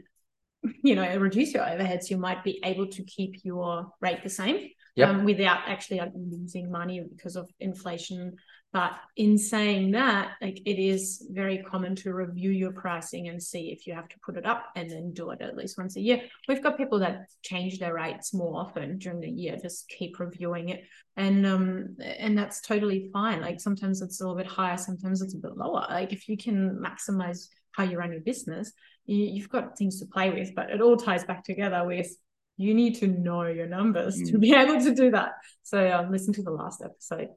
you 0.88 0.94
know, 0.94 1.16
reduce 1.16 1.52
your 1.54 1.64
overheads. 1.64 2.10
You 2.10 2.18
might 2.28 2.42
be 2.44 2.60
able 2.64 2.86
to 2.96 3.02
keep 3.04 3.44
your 3.44 3.70
rate 4.00 4.22
the 4.22 4.30
same 4.30 4.58
Yep. 4.94 5.08
um, 5.08 5.24
without 5.24 5.60
actually 5.66 5.98
like, 6.00 6.12
losing 6.14 6.70
money 6.70 6.96
because 7.14 7.34
of 7.36 7.48
inflation. 7.60 8.36
But 8.72 8.92
in 9.16 9.36
saying 9.36 9.90
that, 9.90 10.32
like 10.40 10.60
it 10.64 10.78
is 10.80 11.26
very 11.30 11.58
common 11.58 11.94
to 11.96 12.14
review 12.14 12.50
your 12.50 12.72
pricing 12.72 13.28
and 13.28 13.42
see 13.42 13.70
if 13.70 13.86
you 13.86 13.92
have 13.92 14.08
to 14.08 14.18
put 14.24 14.36
it 14.38 14.46
up 14.46 14.64
and 14.76 14.90
then 14.90 15.12
do 15.12 15.28
it 15.30 15.42
at 15.42 15.56
least 15.56 15.76
once 15.76 15.96
a 15.96 16.00
year. 16.00 16.22
We've 16.48 16.62
got 16.62 16.78
people 16.78 16.98
that 17.00 17.26
change 17.42 17.78
their 17.78 17.92
rates 17.92 18.32
more 18.32 18.58
often 18.58 18.96
during 18.96 19.20
the 19.20 19.28
year, 19.28 19.58
just 19.60 19.88
keep 19.88 20.18
reviewing 20.18 20.70
it. 20.70 20.84
And 21.16 21.44
um 21.46 21.96
and 22.02 22.36
that's 22.38 22.62
totally 22.62 23.10
fine. 23.12 23.42
Like 23.42 23.60
sometimes 23.60 24.00
it's 24.00 24.20
a 24.20 24.24
little 24.24 24.38
bit 24.38 24.46
higher, 24.46 24.78
sometimes 24.78 25.20
it's 25.20 25.34
a 25.34 25.38
bit 25.38 25.56
lower. 25.56 25.86
Like 25.90 26.14
if 26.14 26.26
you 26.28 26.38
can 26.38 26.78
maximize 26.82 27.48
how 27.72 27.84
you 27.84 27.98
run 27.98 28.12
your 28.12 28.22
business, 28.22 28.72
you, 29.04 29.18
you've 29.18 29.50
got 29.50 29.76
things 29.76 30.00
to 30.00 30.06
play 30.06 30.30
with, 30.30 30.54
but 30.54 30.70
it 30.70 30.80
all 30.80 30.96
ties 30.96 31.24
back 31.24 31.44
together 31.44 31.84
with 31.86 32.08
you 32.56 32.72
need 32.74 32.94
to 32.96 33.06
know 33.06 33.42
your 33.44 33.66
numbers 33.66 34.16
to 34.16 34.38
Mm. 34.38 34.40
be 34.40 34.54
able 34.62 34.80
to 34.80 34.94
do 34.94 35.10
that. 35.10 35.32
So 35.62 35.90
um, 35.90 36.10
listen 36.10 36.32
to 36.34 36.42
the 36.42 36.50
last 36.50 36.82
episode. 36.82 37.28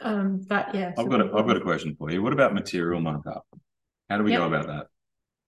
Um, 0.00 0.44
but 0.48 0.74
yeah, 0.74 0.92
I've 0.98 1.08
got 1.08 1.20
a, 1.20 1.24
I've 1.24 1.46
got 1.46 1.56
a 1.56 1.60
question 1.60 1.94
for 1.98 2.10
you. 2.10 2.22
What 2.22 2.32
about 2.32 2.54
material 2.54 3.00
markup? 3.00 3.46
How 4.08 4.18
do 4.18 4.24
we 4.24 4.32
Yep. 4.32 4.40
go 4.40 4.46
about 4.46 4.66
that? 4.66 4.86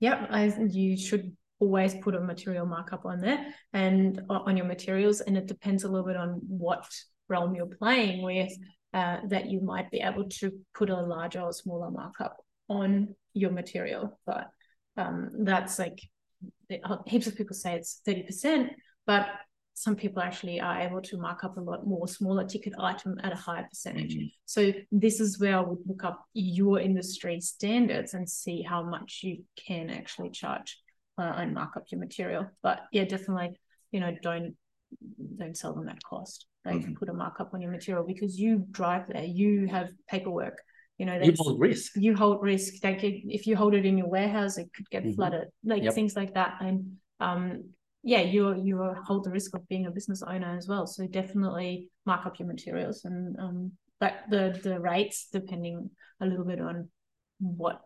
Yep, 0.00 0.28
I 0.30 0.44
you 0.70 0.96
should 0.96 1.36
always 1.58 1.94
put 1.94 2.14
a 2.14 2.20
material 2.20 2.66
markup 2.66 3.04
on 3.06 3.20
there 3.20 3.46
and 3.72 4.20
on 4.28 4.56
your 4.56 4.66
materials, 4.66 5.20
and 5.20 5.36
it 5.36 5.46
depends 5.46 5.84
a 5.84 5.88
little 5.88 6.06
bit 6.06 6.16
on 6.16 6.40
what 6.48 6.84
realm 7.28 7.54
you're 7.54 7.66
playing 7.66 8.22
with. 8.22 8.52
Uh, 8.94 9.20
that 9.28 9.48
you 9.48 9.58
might 9.62 9.90
be 9.90 10.00
able 10.00 10.28
to 10.28 10.52
put 10.74 10.90
a 10.90 11.00
larger 11.00 11.40
or 11.40 11.50
smaller 11.50 11.90
markup 11.90 12.36
on 12.68 13.14
your 13.32 13.50
material, 13.50 14.20
but 14.26 14.50
um, 14.98 15.30
that's 15.44 15.78
like 15.78 15.98
heaps 17.06 17.26
of 17.26 17.34
people 17.34 17.54
say 17.54 17.74
it's 17.74 18.02
thirty 18.04 18.22
percent, 18.22 18.70
but 19.06 19.26
some 19.74 19.96
people 19.96 20.22
actually 20.22 20.60
are 20.60 20.80
able 20.80 21.00
to 21.00 21.16
mark 21.16 21.44
up 21.44 21.56
a 21.56 21.60
lot 21.60 21.86
more 21.86 22.06
smaller 22.06 22.44
ticket 22.46 22.74
item 22.78 23.18
at 23.22 23.32
a 23.32 23.36
higher 23.36 23.66
percentage. 23.68 24.14
Mhm. 24.16 24.32
So 24.44 24.72
this 24.90 25.18
is 25.20 25.40
where 25.40 25.56
I 25.56 25.60
would 25.60 25.78
look 25.86 26.04
up 26.04 26.24
your 26.34 26.78
industry 26.78 27.40
standards 27.40 28.14
and 28.14 28.28
see 28.28 28.62
how 28.62 28.82
much 28.82 29.20
you 29.22 29.44
can 29.56 29.90
actually 29.90 30.30
charge 30.30 30.80
uh, 31.18 31.32
and 31.36 31.54
mark 31.54 31.76
up 31.76 31.84
your 31.90 32.00
material. 32.00 32.48
But 32.62 32.80
yeah, 32.92 33.04
definitely, 33.04 33.58
you 33.90 34.00
know, 34.00 34.14
don't 34.22 34.56
don't 35.38 35.56
sell 35.56 35.74
them 35.74 35.88
at 35.88 36.02
cost. 36.02 36.46
Like 36.64 36.82
Mhm. 36.82 36.96
put 36.96 37.08
a 37.08 37.14
markup 37.14 37.54
on 37.54 37.60
your 37.62 37.70
material 37.70 38.04
because 38.06 38.38
you 38.38 38.66
drive 38.70 39.08
there, 39.08 39.24
you 39.24 39.66
have 39.68 39.90
paperwork. 40.06 40.58
You 40.98 41.06
know, 41.06 41.18
you 41.18 41.32
hold 41.36 41.58
risk 41.58 41.96
you 41.96 42.14
hold 42.14 42.42
risk. 42.42 42.84
Like 42.84 43.00
if 43.02 43.46
you 43.46 43.56
hold 43.56 43.74
it 43.74 43.86
in 43.86 43.96
your 43.98 44.08
warehouse, 44.08 44.58
it 44.58 44.70
could 44.74 44.88
get 44.90 45.04
Mhm. 45.04 45.14
flooded, 45.16 45.48
like 45.64 45.82
Yep. 45.82 45.94
things 45.94 46.14
like 46.14 46.34
that. 46.34 46.58
And 46.60 46.98
um, 47.20 47.70
yeah, 48.02 48.20
you 48.20 48.54
you 48.62 48.94
hold 49.06 49.24
the 49.24 49.30
risk 49.30 49.54
of 49.54 49.66
being 49.68 49.86
a 49.86 49.90
business 49.90 50.22
owner 50.22 50.56
as 50.56 50.68
well. 50.68 50.86
So 50.86 51.06
definitely 51.06 51.88
mark 52.06 52.26
up 52.26 52.38
your 52.38 52.48
materials 52.48 53.04
and 53.04 53.38
um, 53.38 53.72
but 54.00 54.14
the 54.30 54.58
the 54.62 54.80
rates 54.80 55.28
depending 55.32 55.90
a 56.20 56.26
little 56.26 56.44
bit 56.44 56.60
on 56.60 56.88
what 57.38 57.80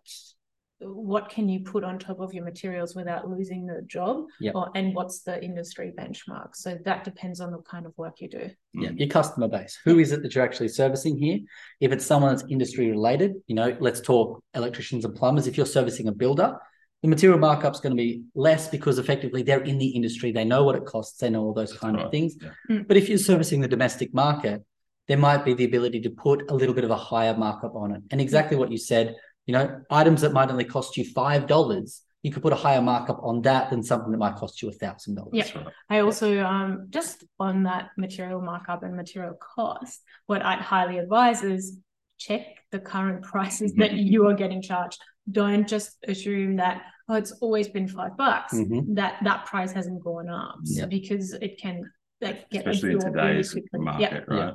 what 0.80 1.30
can 1.30 1.48
you 1.48 1.60
put 1.60 1.84
on 1.84 1.98
top 1.98 2.20
of 2.20 2.34
your 2.34 2.44
materials 2.44 2.94
without 2.94 3.28
losing 3.30 3.64
the 3.66 3.80
job 3.86 4.26
Yep. 4.40 4.54
or 4.54 4.70
and 4.74 4.94
what's 4.94 5.22
the 5.22 5.42
industry 5.42 5.90
benchmark 5.98 6.54
so 6.54 6.76
that 6.84 7.02
depends 7.02 7.40
on 7.40 7.50
the 7.50 7.58
kind 7.58 7.86
of 7.86 7.94
work 7.96 8.20
you 8.20 8.28
do 8.28 8.50
Yeah, 8.74 8.90
your 8.90 9.08
customer 9.08 9.48
base. 9.48 9.78
Who 9.86 9.98
is 9.98 10.12
it 10.12 10.22
that 10.22 10.34
you're 10.34 10.44
actually 10.44 10.68
servicing 10.68 11.16
here? 11.16 11.38
If 11.80 11.92
it's 11.92 12.04
someone 12.04 12.36
that's 12.36 12.46
industry 12.50 12.90
related, 12.90 13.36
you 13.46 13.54
know, 13.54 13.74
let's 13.80 14.02
talk 14.02 14.42
electricians 14.52 15.06
and 15.06 15.14
plumbers. 15.14 15.46
If 15.46 15.56
you're 15.56 15.64
servicing 15.64 16.08
a 16.08 16.12
builder, 16.12 16.58
the 17.06 17.10
material 17.10 17.38
markup's 17.38 17.78
going 17.78 17.96
to 17.96 18.02
be 18.02 18.24
less 18.34 18.66
because 18.68 18.98
effectively 18.98 19.44
they're 19.44 19.62
in 19.62 19.78
the 19.78 19.86
industry. 19.86 20.32
They 20.32 20.44
know 20.44 20.64
what 20.64 20.74
it 20.74 20.84
costs. 20.84 21.18
They 21.18 21.30
know 21.30 21.44
all 21.44 21.54
those 21.54 21.72
kind 21.72 22.00
of 22.00 22.10
things. 22.10 22.34
yeah. 22.40 22.50
Mm. 22.68 22.88
But 22.88 22.96
if 22.96 23.08
you're 23.08 23.16
servicing 23.16 23.60
the 23.60 23.68
domestic 23.68 24.12
market, 24.12 24.64
there 25.06 25.16
might 25.16 25.44
be 25.44 25.54
the 25.54 25.64
ability 25.64 26.00
to 26.00 26.10
put 26.10 26.50
a 26.50 26.54
little 26.54 26.74
bit 26.74 26.82
of 26.82 26.90
a 26.90 26.96
higher 26.96 27.36
markup 27.36 27.76
on 27.76 27.92
it. 27.92 28.02
And 28.10 28.20
exactly 28.20 28.56
what 28.56 28.72
you 28.72 28.78
said, 28.78 29.14
you 29.46 29.52
know, 29.52 29.82
items 29.88 30.22
that 30.22 30.32
might 30.32 30.50
only 30.50 30.64
cost 30.64 30.96
you 30.96 31.04
five 31.04 31.46
dollars, 31.46 32.02
you 32.24 32.32
could 32.32 32.42
put 32.42 32.52
a 32.52 32.56
higher 32.56 32.82
markup 32.82 33.20
on 33.22 33.40
that 33.42 33.70
than 33.70 33.84
something 33.84 34.10
that 34.10 34.18
might 34.18 34.34
cost 34.34 34.60
you 34.60 34.68
a 34.68 34.72
thousand 34.72 35.14
dollars. 35.14 35.30
Yeah. 35.32 35.62
I 35.88 36.00
also 36.00 36.44
um 36.44 36.88
just 36.90 37.22
on 37.38 37.62
that 37.62 37.90
material 37.96 38.40
markup 38.40 38.82
and 38.82 38.96
material 38.96 39.38
cost, 39.54 40.00
what 40.26 40.44
I'd 40.44 40.58
highly 40.58 40.98
advise 40.98 41.44
is 41.44 41.78
check 42.18 42.42
the 42.72 42.80
current 42.80 43.22
prices 43.32 43.74
that 43.74 43.92
you 43.92 44.26
are 44.26 44.34
getting 44.34 44.60
charged. 44.60 45.00
Don't 45.30 45.68
just 45.68 45.96
assume 46.08 46.56
that 46.56 46.82
oh 47.08 47.14
it's 47.14 47.32
always 47.40 47.68
been 47.68 47.88
five 47.88 48.16
bucks. 48.16 48.54
Mhm. 48.54 48.94
That 48.94 49.18
that 49.24 49.46
price 49.46 49.72
hasn't 49.72 50.02
gone 50.02 50.28
up 50.28 50.56
So 50.64 50.80
Yeah. 50.80 50.86
because 50.86 51.32
it 51.34 51.58
can 51.60 51.90
like 52.20 52.48
get 52.50 52.66
Especially 52.66 52.90
in 52.90 52.96
absorbed 52.96 53.16
really 53.16 53.28
today's 53.28 53.52
quickly. 53.52 53.80
market, 53.80 54.24
Yeah. 54.28 54.34
right? 54.34 54.54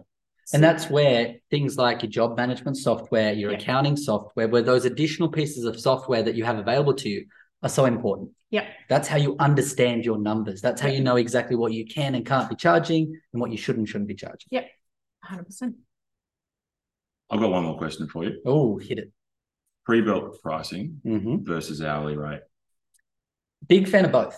And 0.53 0.63
that's 0.63 0.89
where 0.89 1.35
things 1.49 1.77
like 1.77 2.01
your 2.01 2.09
job 2.11 2.35
management 2.35 2.75
software, 2.77 3.31
your 3.33 3.51
Yeah. 3.51 3.57
accounting 3.57 3.95
software, 3.95 4.47
where 4.47 4.61
those 4.63 4.85
additional 4.85 5.29
pieces 5.29 5.63
of 5.65 5.79
software 5.79 6.23
that 6.23 6.35
you 6.35 6.43
have 6.43 6.57
available 6.57 6.93
to 6.95 7.07
you 7.09 7.27
are 7.63 7.69
so 7.69 7.85
important. 7.85 8.31
Yeah. 8.49 8.67
That's 8.89 9.07
how 9.07 9.17
you 9.17 9.35
understand 9.39 10.03
your 10.03 10.17
numbers. 10.17 10.59
That's 10.61 10.81
how 10.81 10.87
Yeah. 10.89 10.95
you 10.95 11.03
know 11.03 11.15
exactly 11.15 11.55
what 11.55 11.71
you 11.71 11.85
can 11.85 12.15
and 12.15 12.25
can't 12.25 12.49
be 12.49 12.55
charging 12.55 13.17
and 13.31 13.39
what 13.41 13.51
you 13.51 13.57
should 13.57 13.77
and 13.77 13.87
shouldn't 13.87 14.07
be 14.09 14.15
charging. 14.15 14.47
Yep. 14.51 14.67
hundred 15.23 15.45
percent. 15.45 15.75
I've 17.29 17.39
got 17.39 17.51
one 17.51 17.63
more 17.63 17.77
question 17.77 18.07
for 18.09 18.25
you. 18.25 18.41
Oh, 18.45 18.77
hit 18.77 18.97
it. 18.97 19.11
Pre-built 19.85 20.41
pricing 20.41 21.01
Mhm. 21.05 21.45
versus 21.45 21.81
hourly 21.81 22.15
rate. 22.15 22.41
Big 23.67 23.87
fan 23.87 24.05
of 24.05 24.11
both. 24.11 24.37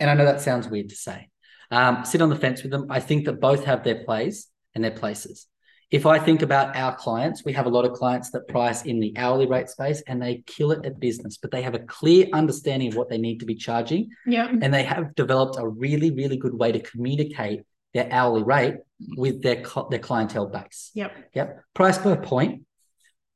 And 0.00 0.08
I 0.10 0.14
know 0.14 0.24
that 0.24 0.40
sounds 0.40 0.68
weird 0.68 0.88
to 0.90 0.96
say. 0.96 1.28
Um, 1.70 2.04
sit 2.04 2.22
on 2.22 2.28
the 2.28 2.36
fence 2.36 2.62
with 2.62 2.72
them. 2.72 2.86
I 2.90 3.00
think 3.00 3.26
that 3.26 3.40
both 3.40 3.64
have 3.64 3.84
their 3.84 4.04
plays 4.04 4.48
and 4.74 4.82
their 4.82 4.92
places. 4.92 5.46
If 5.90 6.04
I 6.06 6.18
think 6.18 6.42
about 6.42 6.76
our 6.76 6.94
clients, 6.94 7.44
we 7.44 7.54
have 7.54 7.66
a 7.66 7.70
lot 7.70 7.84
of 7.86 7.92
clients 7.92 8.30
that 8.32 8.46
price 8.46 8.84
in 8.84 9.00
the 9.00 9.14
hourly 9.16 9.46
rate 9.46 9.70
space 9.70 10.02
and 10.06 10.20
they 10.20 10.42
kill 10.46 10.70
it 10.70 10.84
at 10.84 11.00
business, 11.00 11.38
but 11.38 11.50
they 11.50 11.62
have 11.62 11.74
a 11.74 11.78
clear 11.78 12.26
understanding 12.32 12.88
of 12.88 12.94
what 12.96 13.08
they 13.08 13.16
need 13.16 13.40
to 13.40 13.46
be 13.46 13.54
charging. 13.54 14.10
Yeah. 14.26 14.48
And 14.60 14.72
they 14.72 14.82
have 14.82 15.14
developed 15.14 15.56
a 15.58 15.66
really, 15.66 16.10
really 16.10 16.36
good 16.36 16.52
way 16.54 16.72
to 16.72 16.80
communicate 16.80 17.62
their 17.94 18.06
hourly 18.12 18.42
rate 18.42 18.74
with 19.16 19.42
their, 19.42 19.62
their 19.90 19.98
clientele 19.98 20.46
base. 20.46 20.90
Yep. 20.94 21.12
Yep. 21.34 21.62
Price 21.74 21.96
per 21.98 22.16
point 22.16 22.64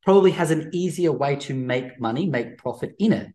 probably 0.04 0.32
has 0.32 0.50
an 0.50 0.70
easier 0.72 1.12
way 1.12 1.36
to 1.36 1.54
make 1.54 2.00
money, 2.00 2.26
make 2.26 2.58
profit 2.58 2.94
in 2.98 3.12
it. 3.12 3.28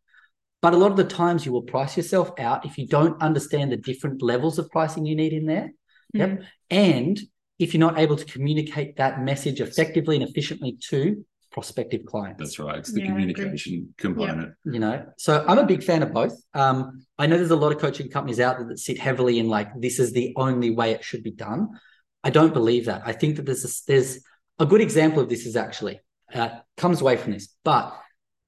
But 0.62 0.74
a 0.74 0.78
lot 0.78 0.92
of 0.92 0.98
the 0.98 1.04
times 1.04 1.46
you 1.46 1.52
will 1.52 1.62
price 1.62 1.96
yourself 1.96 2.32
out 2.40 2.66
if 2.66 2.78
you 2.78 2.88
don't 2.88 3.22
understand 3.22 3.72
the 3.72 3.78
different 3.78 4.22
levels 4.22 4.58
of 4.60 4.70
pricing 4.70 5.06
you 5.06 5.16
need 5.16 5.34
in 5.34 5.46
there. 5.46 5.72
Yep. 6.14 6.30
Mm. 6.30 6.46
And 6.72 7.20
if 7.60 7.74
you're 7.74 7.80
not 7.80 7.98
able 7.98 8.16
to 8.16 8.26
communicate 8.26 8.98
that 8.98 9.22
message 9.22 9.62
effectively 9.62 10.16
and 10.16 10.28
efficiently 10.28 10.78
to 10.90 11.26
prospective 11.52 12.06
clients 12.06 12.38
That's 12.40 12.60
right. 12.60 12.78
It's 12.78 12.92
the 12.92 13.02
Yeah, 13.02 13.08
communication 13.08 13.94
component. 13.98 14.54
you 14.66 14.80
know 14.80 15.06
so 15.18 15.44
i'm 15.48 15.58
a 15.58 15.66
big 15.66 15.82
fan 15.82 16.04
of 16.04 16.14
both 16.14 16.34
um 16.54 17.04
i 17.18 17.26
know 17.26 17.36
there's 17.36 17.50
a 17.50 17.56
lot 17.56 17.72
of 17.72 17.80
coaching 17.80 18.10
companies 18.12 18.40
out 18.40 18.58
there 18.60 18.68
that 18.68 18.78
sit 18.78 19.00
heavily 19.00 19.40
in 19.40 19.48
like 19.48 19.70
this 19.80 19.98
is 19.98 20.12
the 20.12 20.34
only 20.36 20.70
way 20.70 20.92
it 20.92 21.04
should 21.04 21.24
be 21.24 21.32
done 21.32 21.70
i 22.24 22.30
don't 22.30 22.54
believe 22.54 22.86
that 22.86 23.02
i 23.06 23.14
think 23.14 23.38
that 23.38 23.46
there's 23.48 23.66
a, 23.66 23.70
there's 23.88 24.20
a 24.60 24.68
good 24.68 24.82
example 24.82 25.20
of 25.24 25.30
this 25.30 25.48
is 25.48 25.56
actually 25.56 26.00
uh, 26.34 26.50
comes 26.76 27.02
away 27.02 27.18
from 27.18 27.32
this 27.32 27.56
but 27.64 27.98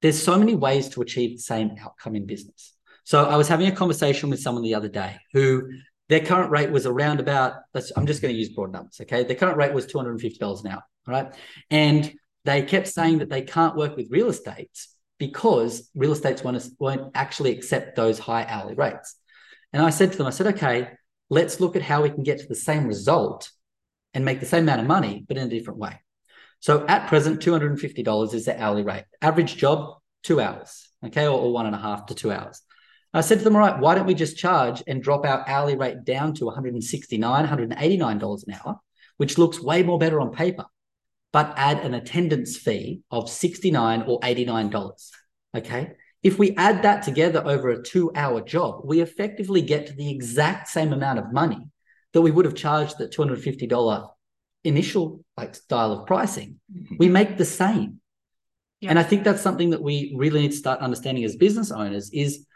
there's 0.02 0.22
so 0.22 0.38
many 0.38 0.54
ways 0.54 0.88
to 0.88 1.02
achieve 1.02 1.36
the 1.36 1.42
same 1.42 1.74
outcome 1.80 2.14
in 2.14 2.26
business 2.26 2.74
so 3.04 3.24
i 3.24 3.36
was 3.36 3.48
having 3.48 3.66
a 3.66 3.72
conversation 3.72 4.30
with 4.30 4.40
someone 4.40 4.62
the 4.62 4.74
other 4.74 4.88
day 4.88 5.16
who 5.32 5.68
their 6.08 6.20
current 6.20 6.50
rate 6.50 6.70
was 6.70 6.86
around 6.86 7.20
about 7.20 7.54
i'm 7.96 8.06
just 8.06 8.22
going 8.22 8.32
to 8.32 8.38
use 8.38 8.50
broad 8.50 8.72
numbers 8.72 8.98
okay 9.00 9.22
their 9.24 9.36
current 9.36 9.56
rate 9.56 9.72
was 9.72 9.86
$250 9.86 10.64
an 10.64 10.70
hour 10.70 10.82
all 11.08 11.14
right 11.14 11.34
and 11.70 12.12
they 12.44 12.62
kept 12.62 12.88
saying 12.88 13.18
that 13.18 13.28
they 13.28 13.42
can't 13.42 13.76
work 13.76 13.96
with 13.96 14.10
real 14.10 14.28
estates 14.28 14.94
because 15.18 15.90
real 15.94 16.12
estates 16.12 16.42
won't, 16.42 16.64
won't 16.78 17.12
actually 17.14 17.52
accept 17.52 17.94
those 17.94 18.18
high 18.18 18.44
hourly 18.48 18.74
rates. 18.74 19.16
And 19.72 19.82
I 19.82 19.90
said 19.90 20.12
to 20.12 20.18
them, 20.18 20.26
I 20.26 20.30
said, 20.30 20.48
okay, 20.54 20.88
let's 21.28 21.60
look 21.60 21.76
at 21.76 21.82
how 21.82 22.02
we 22.02 22.10
can 22.10 22.24
get 22.24 22.40
to 22.40 22.46
the 22.46 22.54
same 22.54 22.86
result 22.86 23.50
and 24.14 24.24
make 24.24 24.40
the 24.40 24.46
same 24.46 24.64
amount 24.64 24.80
of 24.80 24.86
money, 24.86 25.24
but 25.28 25.36
in 25.36 25.46
a 25.46 25.50
different 25.50 25.78
way. 25.78 26.00
So 26.60 26.86
at 26.86 27.08
present, 27.08 27.40
$250 27.40 28.34
is 28.34 28.44
the 28.44 28.60
hourly 28.60 28.82
rate. 28.82 29.04
Average 29.22 29.56
job, 29.56 29.98
two 30.22 30.40
hours, 30.40 30.88
okay, 31.06 31.26
or, 31.26 31.38
or 31.38 31.52
one 31.52 31.66
and 31.66 31.74
a 31.74 31.78
half 31.78 32.06
to 32.06 32.14
two 32.14 32.30
hours. 32.30 32.62
I 33.12 33.22
said 33.22 33.38
to 33.38 33.44
them, 33.44 33.56
all 33.56 33.62
right, 33.62 33.78
why 33.78 33.94
don't 33.94 34.06
we 34.06 34.14
just 34.14 34.36
charge 34.36 34.82
and 34.86 35.02
drop 35.02 35.26
our 35.26 35.44
hourly 35.48 35.76
rate 35.76 36.04
down 36.04 36.34
to 36.34 36.44
169, 36.44 37.46
$189 37.46 38.46
an 38.46 38.54
hour, 38.54 38.80
which 39.16 39.36
looks 39.36 39.60
way 39.60 39.82
more 39.82 39.98
better 39.98 40.20
on 40.20 40.32
paper 40.32 40.66
but 41.32 41.54
add 41.56 41.80
an 41.80 41.94
attendance 41.94 42.56
fee 42.56 43.02
of 43.10 43.28
69 43.28 44.02
or 44.02 44.20
$89. 44.20 45.10
Okay. 45.56 45.92
If 46.22 46.38
we 46.38 46.54
add 46.56 46.82
that 46.82 47.02
together 47.02 47.42
over 47.44 47.70
a 47.70 47.82
two 47.82 48.10
hour 48.14 48.40
job, 48.40 48.82
we 48.84 49.00
effectively 49.00 49.62
get 49.62 49.86
to 49.86 49.94
the 49.94 50.10
exact 50.10 50.68
same 50.68 50.92
amount 50.92 51.18
of 51.18 51.32
money 51.32 51.66
that 52.12 52.20
we 52.20 52.30
would 52.30 52.44
have 52.44 52.54
charged 52.54 52.98
the 52.98 53.08
$250 53.08 54.08
initial 54.64 55.24
like 55.36 55.54
style 55.54 55.92
of 55.92 56.06
pricing. 56.06 56.60
Mm-hmm. 56.74 56.96
We 56.98 57.08
make 57.08 57.36
the 57.36 57.44
same. 57.44 58.00
Yeah. 58.80 58.90
And 58.90 58.98
I 58.98 59.02
think 59.02 59.24
that's 59.24 59.42
something 59.42 59.70
that 59.70 59.82
we 59.82 60.14
really 60.16 60.40
need 60.40 60.52
to 60.52 60.56
start 60.56 60.80
understanding 60.80 61.24
as 61.24 61.36
business 61.36 61.70
owners 61.70 62.10
is 62.10 62.46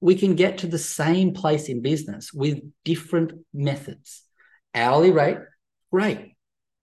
we 0.00 0.14
can 0.14 0.34
get 0.34 0.58
to 0.58 0.66
the 0.66 0.78
same 0.78 1.32
place 1.32 1.68
in 1.68 1.82
business 1.82 2.32
with 2.32 2.60
different 2.84 3.32
methods. 3.52 4.22
Hourly 4.74 5.10
rate, 5.10 5.38
great. 5.90 6.36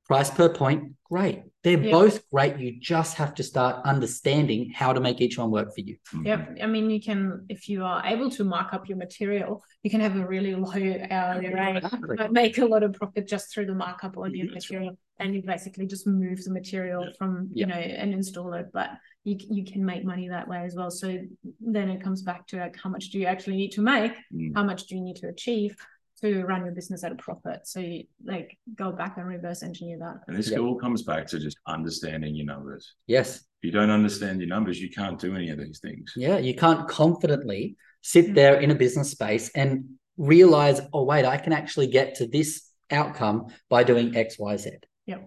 Price 0.08 0.30
per 0.30 0.50
point, 0.50 0.94
great. 1.12 1.44
They're 1.64 1.78
Yeah. 1.78 1.92
both 1.92 2.30
great. 2.30 2.58
You 2.58 2.80
just 2.80 3.18
have 3.18 3.36
to 3.36 3.44
start 3.44 3.86
understanding 3.86 4.72
how 4.74 4.94
to 4.94 5.02
make 5.02 5.20
each 5.20 5.38
one 5.38 5.52
work 5.52 5.76
for 5.76 5.82
you. 5.82 5.98
Yep. 6.24 6.60
I 6.64 6.68
mean, 6.68 6.90
you 6.90 7.02
can, 7.02 7.46
if 7.50 7.68
you 7.68 7.84
are 7.84 8.02
able 8.06 8.30
to 8.32 8.46
mark 8.46 8.74
up 8.74 8.88
your 8.88 8.98
material, 8.98 9.62
you 9.84 9.90
can 9.92 10.00
have 10.00 10.16
a 10.16 10.26
really 10.26 10.56
low 10.56 10.72
hourly 11.12 11.54
rate, 11.54 11.76
Exactly. 11.84 12.16
but 12.16 12.32
make 12.32 12.58
a 12.60 12.66
lot 12.66 12.84
of 12.84 12.94
profit 12.94 13.28
just 13.28 13.54
through 13.54 13.66
the 13.66 13.76
markup 13.76 14.18
on 14.18 14.34
your 14.34 14.48
That's 14.48 14.72
material. 14.72 14.98
And 15.20 15.36
you 15.36 15.42
basically 15.44 15.86
just 15.86 16.08
move 16.08 16.42
the 16.46 16.52
material 16.52 17.06
from, 17.20 17.50
you 17.54 17.68
Yeah. 17.68 17.74
know, 17.74 17.76
and 17.76 18.14
install 18.14 18.54
it. 18.54 18.68
But 18.72 18.92
you, 19.26 19.36
you 19.50 19.66
can 19.66 19.84
make 19.86 20.06
money 20.06 20.30
that 20.30 20.48
way 20.48 20.64
as 20.64 20.76
well. 20.76 20.90
So 20.90 21.20
then 21.60 21.90
it 21.90 22.02
comes 22.02 22.22
back 22.22 22.48
to 22.48 22.58
like, 22.58 22.78
how 22.82 22.90
much 22.90 23.10
do 23.10 23.20
you 23.20 23.26
actually 23.26 23.58
need 23.58 23.74
to 23.74 23.82
make? 23.82 24.14
Mm. 24.34 24.56
How 24.56 24.64
much 24.64 24.88
do 24.88 24.96
you 24.96 25.02
need 25.02 25.18
to 25.18 25.28
achieve 25.28 25.76
to 26.22 26.44
run 26.44 26.66
your 26.66 26.74
business 26.74 27.04
at 27.04 27.12
a 27.12 27.16
profit? 27.16 27.66
So 27.66 27.80
you 27.80 28.04
like 28.24 28.58
go 28.76 28.92
back 28.92 29.18
and 29.18 29.28
reverse 29.28 29.64
engineer 29.64 29.98
that. 30.00 30.18
And 30.28 30.38
this 30.38 30.52
Yeah. 30.52 30.60
all 30.60 30.76
comes 30.76 31.04
back 31.04 31.28
to 31.28 31.40
just 31.40 31.58
understanding 31.68 32.36
your 32.36 32.46
numbers. 32.46 32.94
Yes. 33.08 33.38
If 33.38 33.44
you 33.68 33.72
don't 33.72 33.90
understand 33.90 34.40
your 34.40 34.50
numbers, 34.50 34.80
you 34.82 34.90
can't 34.90 35.20
do 35.20 35.36
any 35.36 35.50
of 35.50 35.58
these 35.60 35.80
things. 35.80 36.14
Yeah. 36.16 36.38
You 36.38 36.56
can't 36.56 36.88
confidently 36.88 37.76
sit 38.02 38.28
Mm. 38.28 38.36
there 38.36 38.60
in 38.60 38.72
a 38.72 38.76
business 38.76 39.12
space 39.12 39.52
and 39.56 39.98
realize, 40.18 40.82
oh, 40.94 41.04
wait, 41.04 41.26
I 41.26 41.38
can 41.38 41.54
actually 41.54 41.88
get 41.88 42.16
to 42.16 42.28
this 42.28 42.70
outcome 42.92 43.48
by 43.70 43.84
doing 43.84 44.16
X, 44.16 44.38
Y, 44.40 44.58
Z. 44.58 44.72
Yeah. 45.06 45.20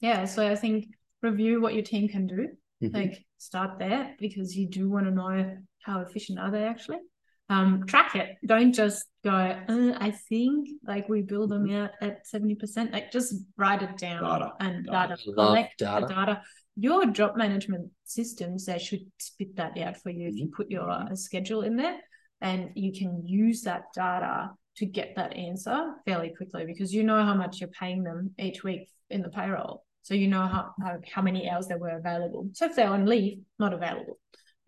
Yeah. 0.00 0.24
So 0.24 0.46
I 0.50 0.56
think 0.56 0.86
review 1.22 1.60
what 1.60 1.74
your 1.74 1.84
team 1.84 2.08
can 2.08 2.26
do. 2.26 2.48
Mhm. 2.82 2.92
like 2.94 3.24
start 3.38 3.78
there 3.78 4.16
because 4.18 4.56
you 4.56 4.66
do 4.66 4.90
want 4.90 5.06
to 5.06 5.12
know 5.12 5.56
how 5.82 6.00
efficient 6.00 6.36
are 6.40 6.50
they 6.50 6.64
actually 6.64 6.98
um 7.52 7.70
track 7.86 8.10
it 8.22 8.30
don't 8.52 8.72
just 8.82 9.00
go 9.24 9.30
uh, 9.74 9.92
i 10.06 10.10
think 10.28 10.68
like 10.92 11.06
we 11.14 11.20
build 11.32 11.48
them 11.50 11.64
Mm-hmm. 11.66 11.82
out 11.84 11.90
at 12.08 12.14
70% 12.26 12.92
like 12.96 13.06
just 13.18 13.30
write 13.62 13.82
it 13.88 13.96
down 14.06 14.20
Data. 14.22 14.50
and 14.60 14.76
Data. 14.86 15.16
data, 15.16 15.32
collect 15.34 15.78
data. 15.78 16.06
the 16.06 16.14
data 16.14 16.34
your 16.86 17.00
job 17.18 17.36
management 17.36 17.84
systems 18.04 18.58
they 18.66 18.78
should 18.78 19.04
spit 19.18 19.52
that 19.60 19.78
out 19.84 19.96
for 20.02 20.10
you 20.10 20.28
if 20.28 20.34
Mm-hmm. 20.34 20.38
you 20.44 20.52
put 20.58 20.68
your 20.76 20.88
uh, 20.90 21.14
schedule 21.14 21.62
in 21.68 21.74
there 21.82 21.98
and 22.40 22.70
you 22.74 22.90
can 23.00 23.10
use 23.26 23.58
that 23.62 23.82
data 23.94 24.34
to 24.78 24.84
get 24.98 25.08
that 25.18 25.32
answer 25.48 25.78
fairly 26.06 26.30
quickly 26.38 26.64
because 26.70 26.90
you 26.96 27.02
know 27.08 27.20
how 27.28 27.34
much 27.42 27.60
you're 27.60 27.76
paying 27.82 28.02
them 28.08 28.20
each 28.46 28.60
week 28.68 28.84
in 29.14 29.20
the 29.22 29.28
payroll 29.38 29.84
so 30.04 30.14
you 30.22 30.28
know 30.34 30.46
how, 30.54 30.62
how, 30.82 30.94
how 31.14 31.22
many 31.28 31.48
hours 31.48 31.66
they 31.68 31.76
were 31.76 31.96
available. 32.02 32.42
So 32.54 32.66
if 32.66 32.74
they're 32.74 32.88
on 32.98 33.06
leave, 33.06 33.36
not 33.64 33.72
available. 33.72 34.16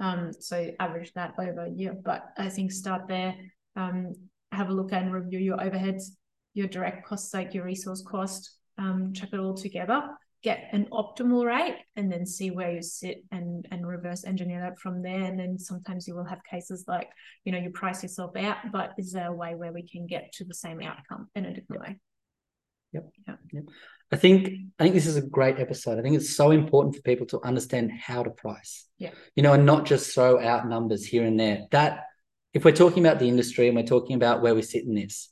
Um, 0.04 0.32
so 0.38 0.70
average 0.80 1.12
that 1.14 1.32
over 1.38 1.64
a 1.64 1.70
year. 1.70 1.94
But 2.04 2.24
I 2.36 2.50
think 2.50 2.72
start 2.72 3.08
there, 3.08 3.34
um, 3.74 4.12
have 4.52 4.68
a 4.68 4.74
look 4.74 4.92
and 4.92 5.12
review 5.12 5.38
your 5.38 5.56
overheads, 5.56 6.04
your 6.52 6.68
direct 6.68 7.06
costs, 7.06 7.32
like 7.32 7.54
your 7.54 7.64
resource 7.64 8.04
cost, 8.06 8.58
um, 8.76 9.14
chuck 9.14 9.30
it 9.32 9.40
all 9.40 9.54
together, 9.54 10.02
get 10.42 10.68
an 10.72 10.88
optimal 10.92 11.46
rate, 11.46 11.78
and 11.96 12.12
then 12.12 12.26
see 12.26 12.50
where 12.50 12.72
you 12.72 12.82
sit 12.82 13.24
and 13.32 13.66
and 13.70 13.86
reverse 13.86 14.24
engineer 14.24 14.60
that 14.60 14.78
from 14.78 15.02
there. 15.02 15.22
And 15.22 15.40
then 15.40 15.58
sometimes 15.58 16.06
you 16.06 16.14
will 16.14 16.24
have 16.24 16.44
cases 16.44 16.84
like, 16.86 17.08
you 17.46 17.52
know, 17.52 17.58
you 17.58 17.70
price 17.70 18.02
yourself 18.02 18.36
out, 18.36 18.58
but 18.72 18.92
is 18.98 19.10
there 19.12 19.28
a 19.28 19.32
way 19.32 19.54
where 19.54 19.72
we 19.72 19.88
can 19.88 20.06
get 20.06 20.32
to 20.34 20.44
the 20.44 20.54
same 20.54 20.82
outcome 20.82 21.28
in 21.34 21.46
a 21.46 21.54
different 21.54 21.80
way? 21.82 21.98
I 24.14 24.16
think 24.16 24.48
I 24.78 24.84
think 24.84 24.94
this 24.94 25.08
is 25.08 25.16
a 25.16 25.22
great 25.22 25.58
episode. 25.58 25.98
I 25.98 26.02
think 26.02 26.14
it's 26.14 26.36
so 26.36 26.52
important 26.52 26.94
for 26.94 27.02
people 27.02 27.26
to 27.26 27.40
understand 27.42 27.90
how 27.90 28.22
to 28.22 28.30
price. 28.30 28.86
Yeah. 28.96 29.10
You 29.34 29.42
know, 29.42 29.54
and 29.54 29.66
not 29.66 29.86
just 29.86 30.14
throw 30.14 30.40
out 30.40 30.68
numbers 30.68 31.04
here 31.04 31.24
and 31.24 31.38
there. 31.38 31.66
That 31.72 32.04
if 32.52 32.64
we're 32.64 32.76
talking 32.76 33.04
about 33.04 33.18
the 33.18 33.28
industry 33.28 33.66
and 33.66 33.76
we're 33.76 33.82
talking 33.82 34.14
about 34.14 34.40
where 34.40 34.54
we 34.54 34.62
sit 34.62 34.84
in 34.84 34.94
this, 34.94 35.30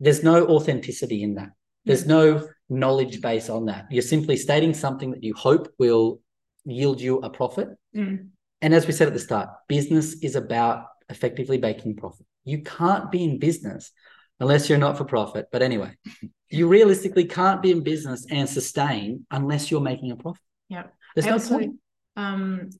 there's 0.00 0.24
no 0.24 0.48
authenticity 0.48 1.22
in 1.22 1.36
that. 1.36 1.50
There's 1.84 2.06
no 2.06 2.48
knowledge 2.68 3.20
base 3.20 3.48
on 3.48 3.66
that. 3.66 3.86
You're 3.88 4.02
simply 4.02 4.36
stating 4.36 4.74
something 4.74 5.12
that 5.12 5.22
you 5.22 5.34
hope 5.34 5.68
will 5.78 6.20
yield 6.64 7.00
you 7.00 7.20
a 7.20 7.30
profit. 7.30 7.68
Mm. 7.94 8.30
And 8.60 8.74
as 8.74 8.84
we 8.84 8.92
said 8.92 9.06
at 9.06 9.14
the 9.14 9.20
start, 9.20 9.48
business 9.68 10.14
is 10.24 10.34
about 10.34 10.86
effectively 11.08 11.58
making 11.58 11.94
profit. 11.94 12.26
You 12.44 12.62
can't 12.62 13.12
be 13.12 13.22
in 13.22 13.38
business 13.38 13.92
unless 14.40 14.68
you're 14.68 14.78
not 14.78 14.96
for 14.98 15.04
profit. 15.04 15.46
But 15.52 15.62
anyway, 15.62 15.96
you 16.50 16.68
realistically 16.68 17.24
can't 17.24 17.62
be 17.62 17.70
in 17.70 17.82
business 17.82 18.26
and 18.30 18.48
sustain 18.48 19.26
unless 19.30 19.70
you're 19.70 19.80
making 19.80 20.10
a 20.10 20.16
profit. 20.16 20.42
Yeah. 20.68 20.84
There's 21.14 21.26
I 21.26 21.30
no 21.30 21.34
also, 21.34 21.58
point. 21.58 21.74
um, 22.16 22.70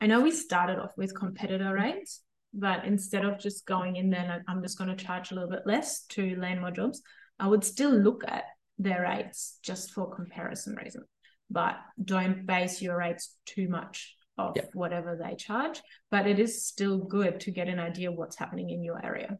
I 0.00 0.06
know 0.06 0.20
we 0.20 0.30
started 0.30 0.78
off 0.78 0.92
with 0.96 1.14
competitor 1.14 1.72
rates, 1.74 2.22
but 2.54 2.84
instead 2.84 3.24
of 3.24 3.38
just 3.38 3.66
going 3.66 3.96
in 3.96 4.10
there 4.10 4.20
and 4.30 4.42
I'm 4.48 4.62
just 4.62 4.78
going 4.78 4.94
to 4.94 5.04
charge 5.04 5.30
a 5.30 5.34
little 5.34 5.50
bit 5.50 5.62
less 5.66 6.04
to 6.10 6.36
land 6.36 6.60
more 6.60 6.70
jobs, 6.70 7.02
I 7.38 7.46
would 7.48 7.64
still 7.64 7.90
look 7.90 8.22
at 8.26 8.44
their 8.78 9.02
rates 9.02 9.58
just 9.62 9.90
for 9.92 10.14
comparison 10.14 10.76
reason. 10.76 11.02
But 11.50 11.76
don't 12.02 12.46
base 12.46 12.80
your 12.80 12.96
rates 12.96 13.34
too 13.46 13.68
much 13.68 14.14
off 14.36 14.52
Yeah. 14.56 14.66
whatever 14.72 15.18
they 15.20 15.34
charge. 15.34 15.80
But 16.10 16.26
it 16.26 16.38
is 16.38 16.64
still 16.64 16.98
good 16.98 17.40
to 17.40 17.50
get 17.50 17.68
an 17.68 17.80
idea 17.80 18.10
of 18.10 18.16
what's 18.16 18.36
happening 18.38 18.70
in 18.70 18.84
your 18.84 19.04
area. 19.04 19.38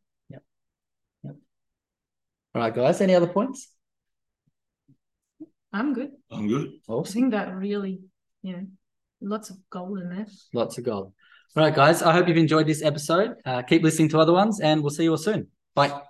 All 2.58 2.64
right, 2.64 2.74
guys. 2.74 3.00
Any 3.00 3.14
other 3.14 3.28
points? 3.28 3.68
I'm 5.72 5.94
good. 5.94 6.10
I'm 6.28 6.48
good. 6.48 6.70
I 6.88 6.92
Awesome. 6.92 7.12
think 7.12 7.30
that 7.30 7.54
really, 7.54 8.00
yeah, 8.42 8.62
lots 9.20 9.50
of 9.50 9.58
gold 9.70 10.00
in 10.00 10.08
there. 10.10 10.26
Lots 10.52 10.76
of 10.76 10.82
gold. 10.82 11.12
All 11.56 11.62
right, 11.62 11.72
guys. 11.72 12.02
I 12.02 12.12
hope 12.12 12.26
you've 12.26 12.36
enjoyed 12.36 12.66
this 12.66 12.82
episode. 12.82 13.36
Uh, 13.44 13.62
keep 13.62 13.84
listening 13.84 14.08
to 14.08 14.18
other 14.18 14.32
ones, 14.32 14.58
and 14.60 14.80
we'll 14.82 14.90
see 14.90 15.04
you 15.04 15.12
all 15.12 15.16
soon. 15.18 15.46
Bye. 15.76 16.02